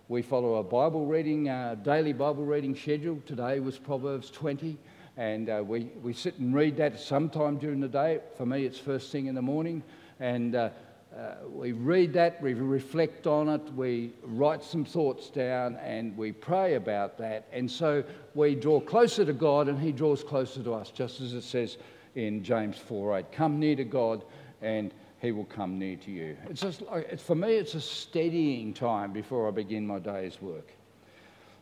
We 0.10 0.22
follow 0.22 0.56
a 0.56 0.63
Bible 0.63 1.06
reading, 1.06 1.48
uh, 1.48 1.76
daily 1.76 2.12
Bible 2.12 2.44
reading 2.44 2.76
schedule. 2.76 3.22
Today 3.26 3.62
was 3.62 3.78
Proverbs 3.78 4.30
20, 4.30 4.78
and 5.16 5.50
uh, 5.50 5.63
we, 5.66 5.92
we 6.02 6.12
sit 6.12 6.38
and 6.39 6.54
read 6.54 6.76
that 6.76 7.00
sometime 7.00 7.58
during 7.58 7.80
the 7.80 7.88
day. 7.88 8.20
For 8.36 8.46
me, 8.46 8.66
it's 8.66 8.78
first 8.78 9.13
thing 9.13 9.28
in 9.28 9.36
the 9.36 9.42
morning, 9.42 9.82
and 10.20 10.56
uh, 10.56 10.72
uh, 11.18 11.36
we 11.50 11.72
read 11.72 12.12
that, 12.13 12.42
we 12.42 12.54
reflect 12.54 13.28
on 13.28 13.48
it, 13.48 13.62
we 13.76 14.12
write 14.24 14.62
some 14.62 14.84
thoughts 14.84 15.30
down, 15.30 15.78
and 15.78 16.18
we 16.18 16.34
pray 16.34 16.74
about 16.76 17.18
that. 17.20 17.48
And 17.54 17.72
so 17.72 18.04
we 18.36 18.56
draw 18.56 18.82
closer 18.82 19.24
to 19.24 19.34
God, 19.34 19.70
and 19.70 19.80
He 19.80 19.94
draws 19.94 20.22
closer 20.22 20.62
to 20.63 20.74
us, 20.74 20.92
just 20.92 21.22
as 21.22 21.34
it 21.34 21.44
says 21.44 21.78
in 22.16 22.44
James 22.44 22.76
4:8. 22.78 23.32
Come 23.32 23.58
near 23.58 23.78
to 23.78 23.86
God, 23.86 24.26
and 24.62 24.94
he 25.24 25.32
will 25.32 25.46
come 25.46 25.80
near 25.80 25.96
to 25.96 26.12
you. 26.12 26.36
It's 26.50 26.60
just, 26.60 26.84
for 27.18 27.34
me, 27.34 27.54
it's 27.56 27.76
a 27.76 27.82
steadying 27.82 28.74
time 28.74 29.14
before 29.14 29.48
I 29.48 29.52
begin 29.52 29.88
my 29.88 29.98
day's 29.98 30.40
work. 30.42 30.74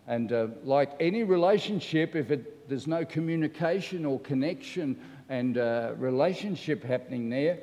And 0.07 0.33
uh, 0.33 0.47
like 0.63 0.93
any 0.99 1.21
relationship, 1.21 2.15
if 2.15 2.31
it, 2.31 2.67
there's 2.67 2.87
no 2.87 3.05
communication 3.05 4.03
or 4.03 4.19
connection 4.21 4.99
and 5.29 5.59
uh, 5.59 5.93
relationship 5.97 6.83
happening 6.83 7.29
there, 7.29 7.59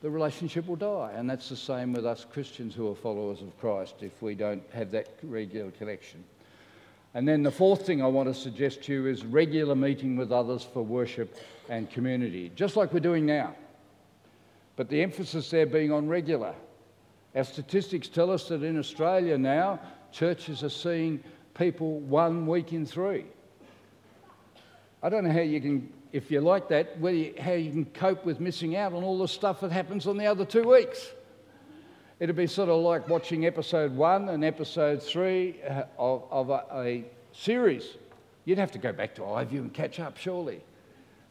the 0.00 0.08
relationship 0.08 0.66
will 0.66 0.76
die. 0.76 1.12
And 1.14 1.28
that's 1.28 1.50
the 1.50 1.56
same 1.56 1.92
with 1.92 2.06
us 2.06 2.24
Christians 2.24 2.74
who 2.74 2.90
are 2.90 2.94
followers 2.94 3.42
of 3.42 3.58
Christ 3.60 3.96
if 4.00 4.22
we 4.22 4.34
don't 4.34 4.62
have 4.72 4.90
that 4.92 5.08
regular 5.22 5.70
connection. 5.70 6.24
And 7.12 7.28
then 7.28 7.42
the 7.42 7.50
fourth 7.50 7.86
thing 7.86 8.02
I 8.02 8.06
want 8.06 8.28
to 8.30 8.34
suggest 8.34 8.84
to 8.84 8.94
you 8.94 9.06
is 9.06 9.22
regular 9.22 9.74
meeting 9.74 10.16
with 10.16 10.32
others 10.32 10.62
for 10.64 10.82
worship 10.82 11.36
and 11.68 11.90
community, 11.90 12.50
just 12.54 12.74
like 12.74 12.94
we're 12.94 13.00
doing 13.00 13.26
now. 13.26 13.54
But 14.76 14.88
the 14.90 15.02
emphasis 15.02 15.50
there 15.50 15.66
being 15.66 15.90
on 15.90 16.06
regular. 16.06 16.54
Our 17.34 17.44
statistics 17.44 18.08
tell 18.08 18.30
us 18.30 18.48
that 18.48 18.62
in 18.62 18.78
Australia 18.78 19.36
now, 19.36 19.80
churches 20.12 20.62
are 20.62 20.70
seeing 20.70 21.22
people 21.54 22.00
one 22.00 22.46
week 22.46 22.72
in 22.72 22.86
three. 22.86 23.24
I 25.02 25.08
don't 25.08 25.24
know 25.24 25.32
how 25.32 25.40
you 25.40 25.60
can, 25.60 25.92
if 26.12 26.30
you 26.30 26.40
like 26.40 26.68
that, 26.68 26.96
you, 27.02 27.34
how 27.40 27.52
you 27.52 27.70
can 27.70 27.84
cope 27.86 28.24
with 28.24 28.40
missing 28.40 28.76
out 28.76 28.92
on 28.92 29.02
all 29.02 29.18
the 29.18 29.28
stuff 29.28 29.60
that 29.60 29.72
happens 29.72 30.06
on 30.06 30.16
the 30.16 30.26
other 30.26 30.44
two 30.44 30.64
weeks. 30.64 31.10
It'd 32.18 32.34
be 32.34 32.46
sort 32.46 32.70
of 32.70 32.80
like 32.80 33.08
watching 33.08 33.44
episode 33.44 33.94
one 33.94 34.30
and 34.30 34.42
episode 34.42 35.02
three 35.02 35.60
uh, 35.68 35.84
of, 35.98 36.24
of 36.30 36.50
a, 36.50 36.64
a, 36.72 37.04
series. 37.32 37.98
You'd 38.46 38.56
have 38.56 38.72
to 38.72 38.78
go 38.78 38.90
back 38.90 39.14
to 39.16 39.20
iView 39.20 39.58
and 39.58 39.74
catch 39.74 40.00
up, 40.00 40.16
surely. 40.16 40.64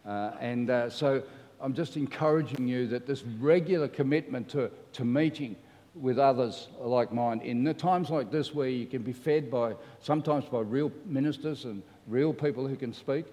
Uh, 0.06 0.32
and 0.40 0.70
uh, 0.70 0.90
so 0.92 1.24
I'm 1.66 1.74
just 1.74 1.98
encouraging 1.98 2.68
you 2.68 2.86
that 2.90 3.08
this 3.08 3.24
regular 3.24 3.88
commitment 3.88 4.48
to, 4.50 4.70
to 4.94 5.04
meeting 5.04 5.56
with 5.96 6.20
others 6.20 6.68
like 6.80 7.12
mine 7.12 7.42
in 7.42 7.64
the 7.64 7.74
times 7.74 8.12
like 8.12 8.30
this 8.30 8.54
where 8.54 8.70
you 8.70 8.86
can 8.86 9.02
be 9.02 9.12
fed 9.12 9.50
by 9.50 9.74
sometimes 10.00 10.46
by 10.46 10.60
real 10.60 10.92
ministers 11.08 11.66
and 11.66 11.82
real 12.06 12.34
people 12.34 12.68
who 12.68 12.76
can 12.76 12.94
speak 12.94 13.26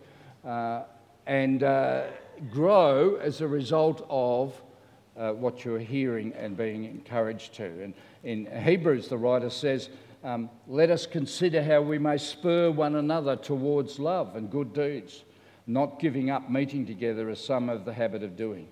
uh, 0.47 0.85
and 1.27 1.62
uh, 1.62 2.05
grow 2.51 3.16
as 3.16 3.42
a 3.42 3.47
result 3.47 4.07
of 4.09 4.62
uh, 5.18 5.33
what 5.33 5.62
you're 5.62 5.79
hearing 5.79 6.33
and 6.33 6.57
being 6.57 6.87
encouraged 6.87 7.53
to. 7.57 7.66
And 7.83 7.92
in 8.25 8.47
Hebrews, 8.47 9.09
the 9.09 9.18
writer 9.18 9.51
says, 9.51 9.90
um, 10.25 10.49
Let 10.66 10.88
us 10.88 11.05
consider 11.05 11.62
how 11.62 11.83
we 11.83 11.99
may 11.99 12.16
spur 12.16 12.71
one 12.71 12.97
another 12.97 13.37
towards 13.37 13.99
love 13.99 14.37
and 14.37 14.51
good 14.51 14.73
deeds, 14.73 15.23
not 15.66 16.01
giving 16.01 16.31
up 16.31 16.51
meeting 16.51 16.87
together 16.87 17.29
as 17.31 17.44
some 17.44 17.68
have 17.68 17.85
the 17.85 17.92
habit 17.92 18.22
of 18.22 18.37
doing, 18.37 18.68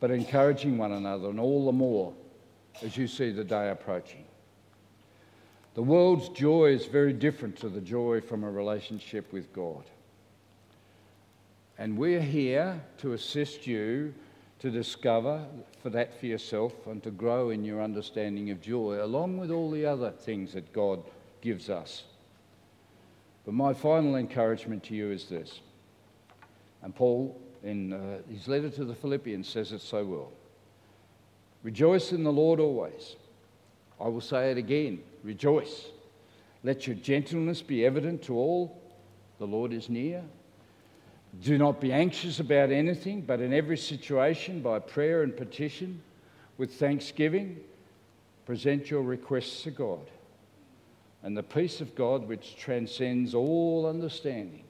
but 0.00 0.10
encouraging 0.10 0.78
one 0.78 0.92
another, 0.92 1.28
and 1.28 1.40
all 1.40 1.66
the 1.66 1.72
more 1.72 2.12
as 2.82 2.96
you 2.96 3.06
see 3.06 3.30
the 3.30 3.44
day 3.44 3.70
approaching. 3.70 4.24
The 5.74 5.82
world's 5.82 6.28
joy 6.28 6.66
is 6.66 6.86
very 6.86 7.12
different 7.12 7.56
to 7.58 7.68
the 7.68 7.80
joy 7.80 8.20
from 8.20 8.44
a 8.44 8.50
relationship 8.50 9.32
with 9.32 9.52
God. 9.52 9.84
And 11.78 11.98
we're 11.98 12.20
here 12.20 12.80
to 12.98 13.14
assist 13.14 13.66
you 13.66 14.14
to 14.60 14.70
discover 14.70 15.44
for 15.82 15.90
that 15.90 16.18
for 16.18 16.26
yourself 16.26 16.72
and 16.86 17.02
to 17.02 17.10
grow 17.10 17.50
in 17.50 17.64
your 17.64 17.82
understanding 17.82 18.50
of 18.50 18.60
joy, 18.60 19.04
along 19.04 19.38
with 19.38 19.50
all 19.50 19.70
the 19.70 19.84
other 19.84 20.10
things 20.10 20.52
that 20.52 20.72
God 20.72 21.02
gives 21.40 21.68
us. 21.68 22.04
But 23.44 23.54
my 23.54 23.74
final 23.74 24.16
encouragement 24.16 24.84
to 24.84 24.94
you 24.94 25.10
is 25.10 25.26
this. 25.26 25.60
And 26.84 26.94
Paul, 26.94 27.40
in 27.62 27.94
uh, 27.94 28.18
his 28.30 28.46
letter 28.46 28.68
to 28.68 28.84
the 28.84 28.94
Philippians, 28.94 29.48
says 29.48 29.72
it 29.72 29.80
so 29.80 30.04
well 30.04 30.32
Rejoice 31.64 32.12
in 32.12 32.22
the 32.22 32.32
Lord 32.32 32.60
always. 32.60 33.16
I 34.00 34.08
will 34.08 34.20
say 34.20 34.50
it 34.50 34.58
again 34.58 35.00
rejoice. 35.24 35.86
Let 36.62 36.86
your 36.86 36.96
gentleness 36.96 37.62
be 37.62 37.84
evident 37.84 38.22
to 38.24 38.34
all. 38.34 38.80
The 39.38 39.46
Lord 39.46 39.72
is 39.72 39.88
near. 39.88 40.22
Do 41.42 41.58
not 41.58 41.80
be 41.80 41.92
anxious 41.92 42.38
about 42.38 42.70
anything, 42.70 43.22
but 43.22 43.40
in 43.40 43.52
every 43.52 43.76
situation, 43.76 44.60
by 44.60 44.78
prayer 44.78 45.22
and 45.22 45.36
petition, 45.36 46.00
with 46.58 46.74
thanksgiving, 46.74 47.58
present 48.46 48.90
your 48.90 49.02
requests 49.02 49.62
to 49.62 49.70
God. 49.70 50.10
And 51.22 51.36
the 51.36 51.42
peace 51.42 51.80
of 51.80 51.94
God, 51.94 52.28
which 52.28 52.56
transcends 52.56 53.34
all 53.34 53.86
understanding, 53.88 54.64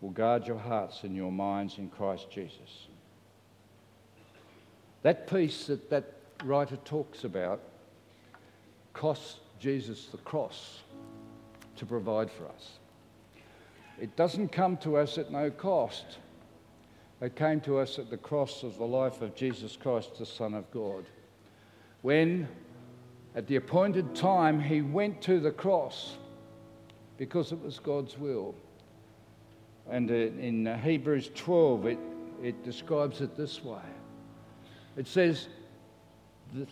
will 0.00 0.10
guard 0.10 0.46
your 0.46 0.58
hearts 0.58 1.02
and 1.04 1.16
your 1.16 1.32
minds 1.32 1.78
in 1.78 1.88
Christ 1.88 2.30
Jesus. 2.30 2.86
That 5.02 5.26
peace 5.28 5.66
that 5.66 5.88
that 5.90 6.12
writer 6.44 6.76
talks 6.84 7.24
about 7.24 7.60
costs 8.92 9.40
Jesus 9.58 10.06
the 10.06 10.18
cross 10.18 10.80
to 11.76 11.86
provide 11.86 12.30
for 12.30 12.46
us. 12.46 12.78
It 14.00 14.16
doesn't 14.16 14.48
come 14.48 14.76
to 14.78 14.96
us 14.96 15.16
at 15.16 15.32
no 15.32 15.50
cost. 15.50 16.18
It 17.20 17.34
came 17.34 17.60
to 17.62 17.78
us 17.78 17.98
at 17.98 18.10
the 18.10 18.16
cross 18.18 18.62
of 18.62 18.76
the 18.76 18.86
life 18.86 19.22
of 19.22 19.34
Jesus 19.34 19.76
Christ, 19.76 20.18
the 20.18 20.26
Son 20.26 20.52
of 20.52 20.70
God. 20.70 21.06
When, 22.02 22.46
at 23.34 23.46
the 23.46 23.56
appointed 23.56 24.14
time, 24.14 24.60
he 24.60 24.82
went 24.82 25.22
to 25.22 25.40
the 25.40 25.50
cross 25.50 26.16
because 27.16 27.52
it 27.52 27.62
was 27.62 27.78
God's 27.78 28.18
will. 28.18 28.54
And 29.90 30.10
uh, 30.10 30.14
in 30.14 30.66
uh, 30.66 30.78
Hebrews 30.78 31.30
12, 31.34 31.86
it, 31.86 31.98
it 32.42 32.64
describes 32.64 33.20
it 33.20 33.36
this 33.36 33.62
way 33.64 33.80
it 34.96 35.06
says, 35.06 35.48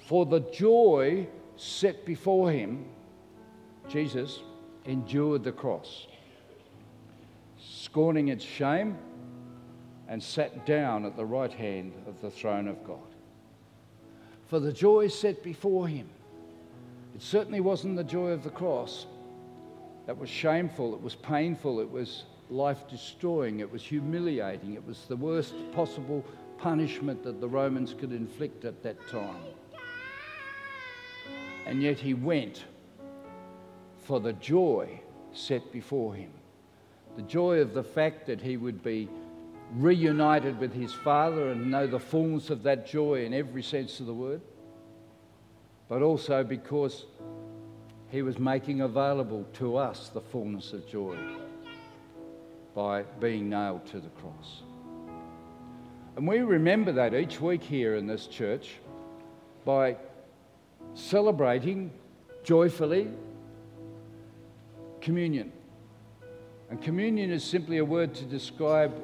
For 0.06 0.24
the 0.24 0.40
joy 0.40 1.26
set 1.56 2.04
before 2.06 2.50
him, 2.50 2.86
Jesus 3.88 4.40
endured 4.86 5.44
the 5.44 5.52
cross 5.52 6.06
scorning 7.64 8.28
its 8.28 8.44
shame, 8.44 8.96
and 10.08 10.22
sat 10.22 10.66
down 10.66 11.04
at 11.04 11.16
the 11.16 11.24
right 11.24 11.52
hand 11.52 11.92
of 12.06 12.20
the 12.20 12.30
throne 12.30 12.68
of 12.68 12.84
God. 12.84 12.98
For 14.48 14.60
the 14.60 14.72
joy 14.72 15.08
set 15.08 15.42
before 15.42 15.88
him, 15.88 16.08
it 17.14 17.22
certainly 17.22 17.60
wasn't 17.60 17.96
the 17.96 18.04
joy 18.04 18.30
of 18.30 18.44
the 18.44 18.50
cross. 18.50 19.06
That 20.06 20.18
was 20.18 20.28
shameful, 20.28 20.94
it 20.94 21.00
was 21.00 21.14
painful, 21.14 21.80
it 21.80 21.90
was 21.90 22.24
life 22.50 22.88
destroying, 22.88 23.60
it 23.60 23.70
was 23.70 23.82
humiliating, 23.82 24.74
it 24.74 24.86
was 24.86 25.04
the 25.06 25.16
worst 25.16 25.54
possible 25.72 26.24
punishment 26.58 27.22
that 27.24 27.40
the 27.40 27.48
Romans 27.48 27.94
could 27.98 28.12
inflict 28.12 28.64
at 28.64 28.82
that 28.82 28.96
time. 29.08 29.42
And 31.66 31.82
yet 31.82 31.98
he 31.98 32.14
went 32.14 32.64
for 34.04 34.20
the 34.20 34.34
joy 34.34 35.00
set 35.32 35.72
before 35.72 36.14
him. 36.14 36.30
The 37.16 37.22
joy 37.22 37.60
of 37.60 37.74
the 37.74 37.82
fact 37.82 38.26
that 38.26 38.40
he 38.40 38.56
would 38.56 38.82
be 38.82 39.08
reunited 39.76 40.58
with 40.58 40.72
his 40.72 40.92
Father 40.92 41.50
and 41.50 41.70
know 41.70 41.86
the 41.86 41.98
fullness 41.98 42.50
of 42.50 42.62
that 42.64 42.86
joy 42.86 43.24
in 43.24 43.32
every 43.32 43.62
sense 43.62 43.98
of 44.00 44.06
the 44.06 44.14
word, 44.14 44.42
but 45.88 46.02
also 46.02 46.44
because 46.44 47.06
he 48.10 48.22
was 48.22 48.38
making 48.38 48.82
available 48.82 49.46
to 49.54 49.76
us 49.76 50.10
the 50.10 50.20
fullness 50.20 50.72
of 50.72 50.86
joy 50.86 51.16
by 52.74 53.02
being 53.20 53.48
nailed 53.48 53.86
to 53.86 54.00
the 54.00 54.08
cross. 54.10 54.62
And 56.16 56.26
we 56.26 56.40
remember 56.40 56.92
that 56.92 57.14
each 57.14 57.40
week 57.40 57.62
here 57.62 57.96
in 57.96 58.06
this 58.06 58.26
church 58.26 58.76
by 59.64 59.96
celebrating 60.94 61.90
joyfully 62.44 63.08
communion. 65.00 65.52
And 66.70 66.80
communion 66.80 67.30
is 67.30 67.44
simply 67.44 67.78
a 67.78 67.84
word 67.84 68.14
to 68.14 68.24
describe 68.24 68.94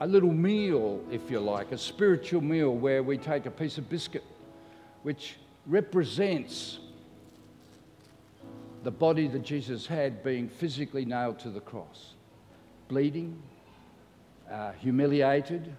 a 0.00 0.06
little 0.06 0.32
meal, 0.32 1.02
if 1.10 1.30
you 1.30 1.40
like, 1.40 1.72
a 1.72 1.78
spiritual 1.78 2.40
meal 2.40 2.74
where 2.74 3.02
we 3.02 3.18
take 3.18 3.46
a 3.46 3.50
piece 3.50 3.78
of 3.78 3.88
biscuit 3.88 4.24
which 5.02 5.36
represents 5.66 6.78
the 8.82 8.90
body 8.90 9.28
that 9.28 9.42
Jesus 9.42 9.86
had 9.86 10.22
being 10.22 10.48
physically 10.48 11.04
nailed 11.04 11.38
to 11.40 11.50
the 11.50 11.60
cross, 11.60 12.14
bleeding, 12.90 13.40
uh, 14.50 14.72
humiliated, 14.72 15.72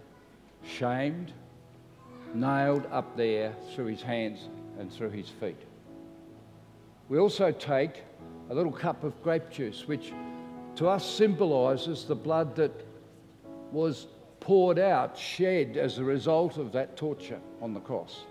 shamed, 0.65 1.33
nailed 2.33 2.88
up 2.89 3.17
there 3.17 3.53
through 3.75 3.88
his 3.88 4.01
hands 4.01 4.47
and 4.79 4.91
through 4.91 5.09
his 5.09 5.27
feet. 5.27 5.59
We 7.09 7.19
also 7.19 7.51
take 7.51 8.03
a 8.49 8.55
little 8.55 8.71
cup 8.71 9.03
of 9.03 9.21
grape 9.21 9.51
juice, 9.51 9.88
which 9.88 10.13
to 10.77 10.88
us 10.88 11.05
symbolises 11.05 12.05
the 12.05 12.15
blood 12.15 12.55
that 12.55 12.71
was 13.73 14.07
poured 14.39 14.79
out, 14.79 15.17
shed 15.17 15.75
as 15.75 15.97
a 15.97 16.03
result 16.03 16.55
of 16.55 16.71
that 16.71 16.95
torture 16.95 17.41
on 17.61 17.73
the 17.73 17.81
cross 17.81 18.21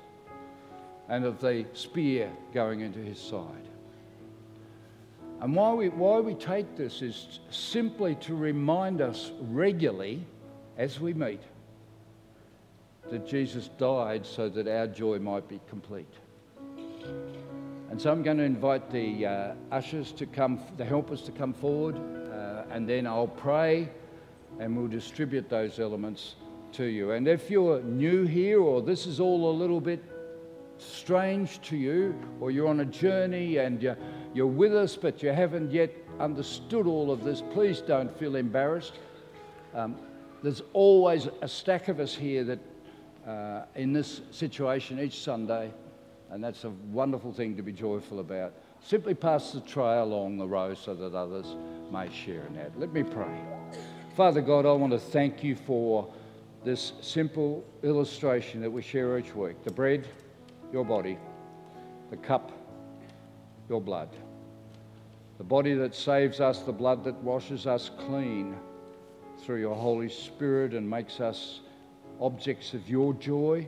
and 1.11 1.27
of 1.27 1.39
the 1.39 1.67
spear 1.75 2.33
going 2.55 2.81
into 2.81 2.99
his 2.99 3.19
side. 3.19 3.70
And 5.41 5.55
why 5.55 5.73
we, 5.73 5.89
why 5.89 6.21
we 6.21 6.35
take 6.35 6.77
this 6.77 7.01
is 7.01 7.41
simply 7.51 8.15
to 8.17 8.35
remind 8.35 9.01
us 9.01 9.33
regularly 9.41 10.25
as 10.77 11.01
we 11.01 11.15
meet 11.15 11.41
that 13.11 13.27
Jesus 13.27 13.69
died 13.79 14.27
so 14.27 14.49
that 14.51 14.69
our 14.69 14.87
joy 14.87 15.19
might 15.19 15.49
be 15.49 15.61
complete. 15.69 16.13
And 17.91 18.01
so 18.01 18.13
I'm 18.13 18.23
going 18.23 18.37
to 18.37 18.45
invite 18.45 18.91
the 18.91 19.27
uh, 19.27 19.55
ushers 19.73 20.13
to 20.13 20.27
come, 20.27 20.61
the 20.77 20.85
helpers 20.85 21.23
to 21.23 21.33
come 21.33 21.53
forward, 21.53 21.97
uh, 21.97 22.65
and 22.71 22.89
then 22.89 23.07
I'll 23.07 23.27
pray 23.27 23.89
and 24.59 24.77
we'll 24.77 24.89
distribute 24.89 25.49
those 25.49 25.81
elements 25.81 26.35
to 26.73 26.85
you. 26.85 27.13
And 27.13 27.27
if 27.27 27.51
you're 27.51 27.83
new 27.83 28.27
here 28.27 28.61
or 28.61 28.83
this 28.83 29.07
is 29.07 29.19
all 29.21 29.51
a 29.51 29.55
little 29.57 29.81
bit 29.81 30.05
strange 30.79 31.61
to 31.63 31.77
you, 31.77 32.15
or 32.41 32.51
you're 32.51 32.69
on 32.69 32.81
a 32.81 32.85
journey 32.85 33.59
and 33.59 33.83
you're, 33.83 33.97
you're 34.35 34.47
with 34.47 34.75
us 34.75 34.97
but 34.97 35.23
you 35.23 35.31
haven't 35.31 35.71
yet 35.71 35.93
understood 36.19 36.87
all 36.87 37.11
of 37.11 37.25
this, 37.25 37.43
please 37.53 37.81
don't 37.81 38.17
feel 38.19 38.37
embarrassed. 38.37 38.95
Um, 39.75 39.97
there's 40.43 40.63
always 40.73 41.29
a 41.43 41.49
stack 41.49 41.89
of 41.89 42.01
us 42.01 42.15
here 42.15 42.45
that 42.45 42.59
uh, 43.27 43.65
in 43.75 43.93
this 43.93 44.23
situation 44.31 44.99
each 44.99 45.23
Sunday, 45.23 45.71
and 46.31 46.43
that's 46.43 46.65
a 46.65 46.71
wonderful 46.91 47.33
thing 47.33 47.57
to 47.57 47.63
be 47.63 47.73
joyful 47.73 48.21
about. 48.21 48.53
Simply 48.83 49.15
pass 49.15 49.53
the 49.53 49.61
tray 49.61 49.99
along 49.99 50.39
the 50.39 50.47
row 50.47 50.75
so 50.75 50.95
that 50.95 51.15
others 51.15 51.57
may 51.93 52.11
share 52.11 52.47
in 52.47 52.55
that. 52.55 52.79
Let 52.79 52.93
me 52.93 53.03
pray. 53.03 53.41
Father 54.17 54.41
God, 54.41 54.65
I 54.65 54.73
want 54.73 54.93
to 54.93 54.99
thank 54.99 55.45
you 55.45 55.55
for 55.55 56.11
this 56.65 56.93
simple 57.01 57.65
illustration 57.83 58.61
that 58.61 58.71
we 58.71 58.83
share 58.83 59.19
each 59.19 59.35
week 59.35 59.63
the 59.65 59.71
bread, 59.71 60.09
your 60.73 60.85
body, 60.85 61.19
the 62.11 62.17
cup, 62.17 62.53
your 63.71 63.81
blood. 63.81 64.11
The 65.39 65.45
body 65.45 65.73
that 65.75 65.95
saves 65.95 66.41
us, 66.41 66.59
the 66.59 66.73
blood 66.73 67.03
that 67.05 67.15
washes 67.23 67.67
us 67.67 67.91
clean 67.99 68.57
through 69.39 69.61
your 69.61 69.75
Holy 69.75 70.11
Spirit 70.11 70.75
and 70.75 70.89
makes 70.89 71.21
us 71.21 71.61
objects 72.21 72.75
of 72.75 72.87
your 72.91 73.15
joy 73.15 73.67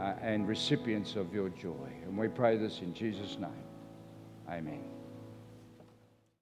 uh, 0.00 0.14
and 0.20 0.48
recipients 0.48 1.14
of 1.14 1.32
your 1.32 1.50
joy. 1.50 1.88
And 2.02 2.18
we 2.18 2.26
pray 2.26 2.56
this 2.56 2.80
in 2.80 2.92
Jesus' 2.92 3.38
name. 3.38 3.52
Amen. 4.48 4.99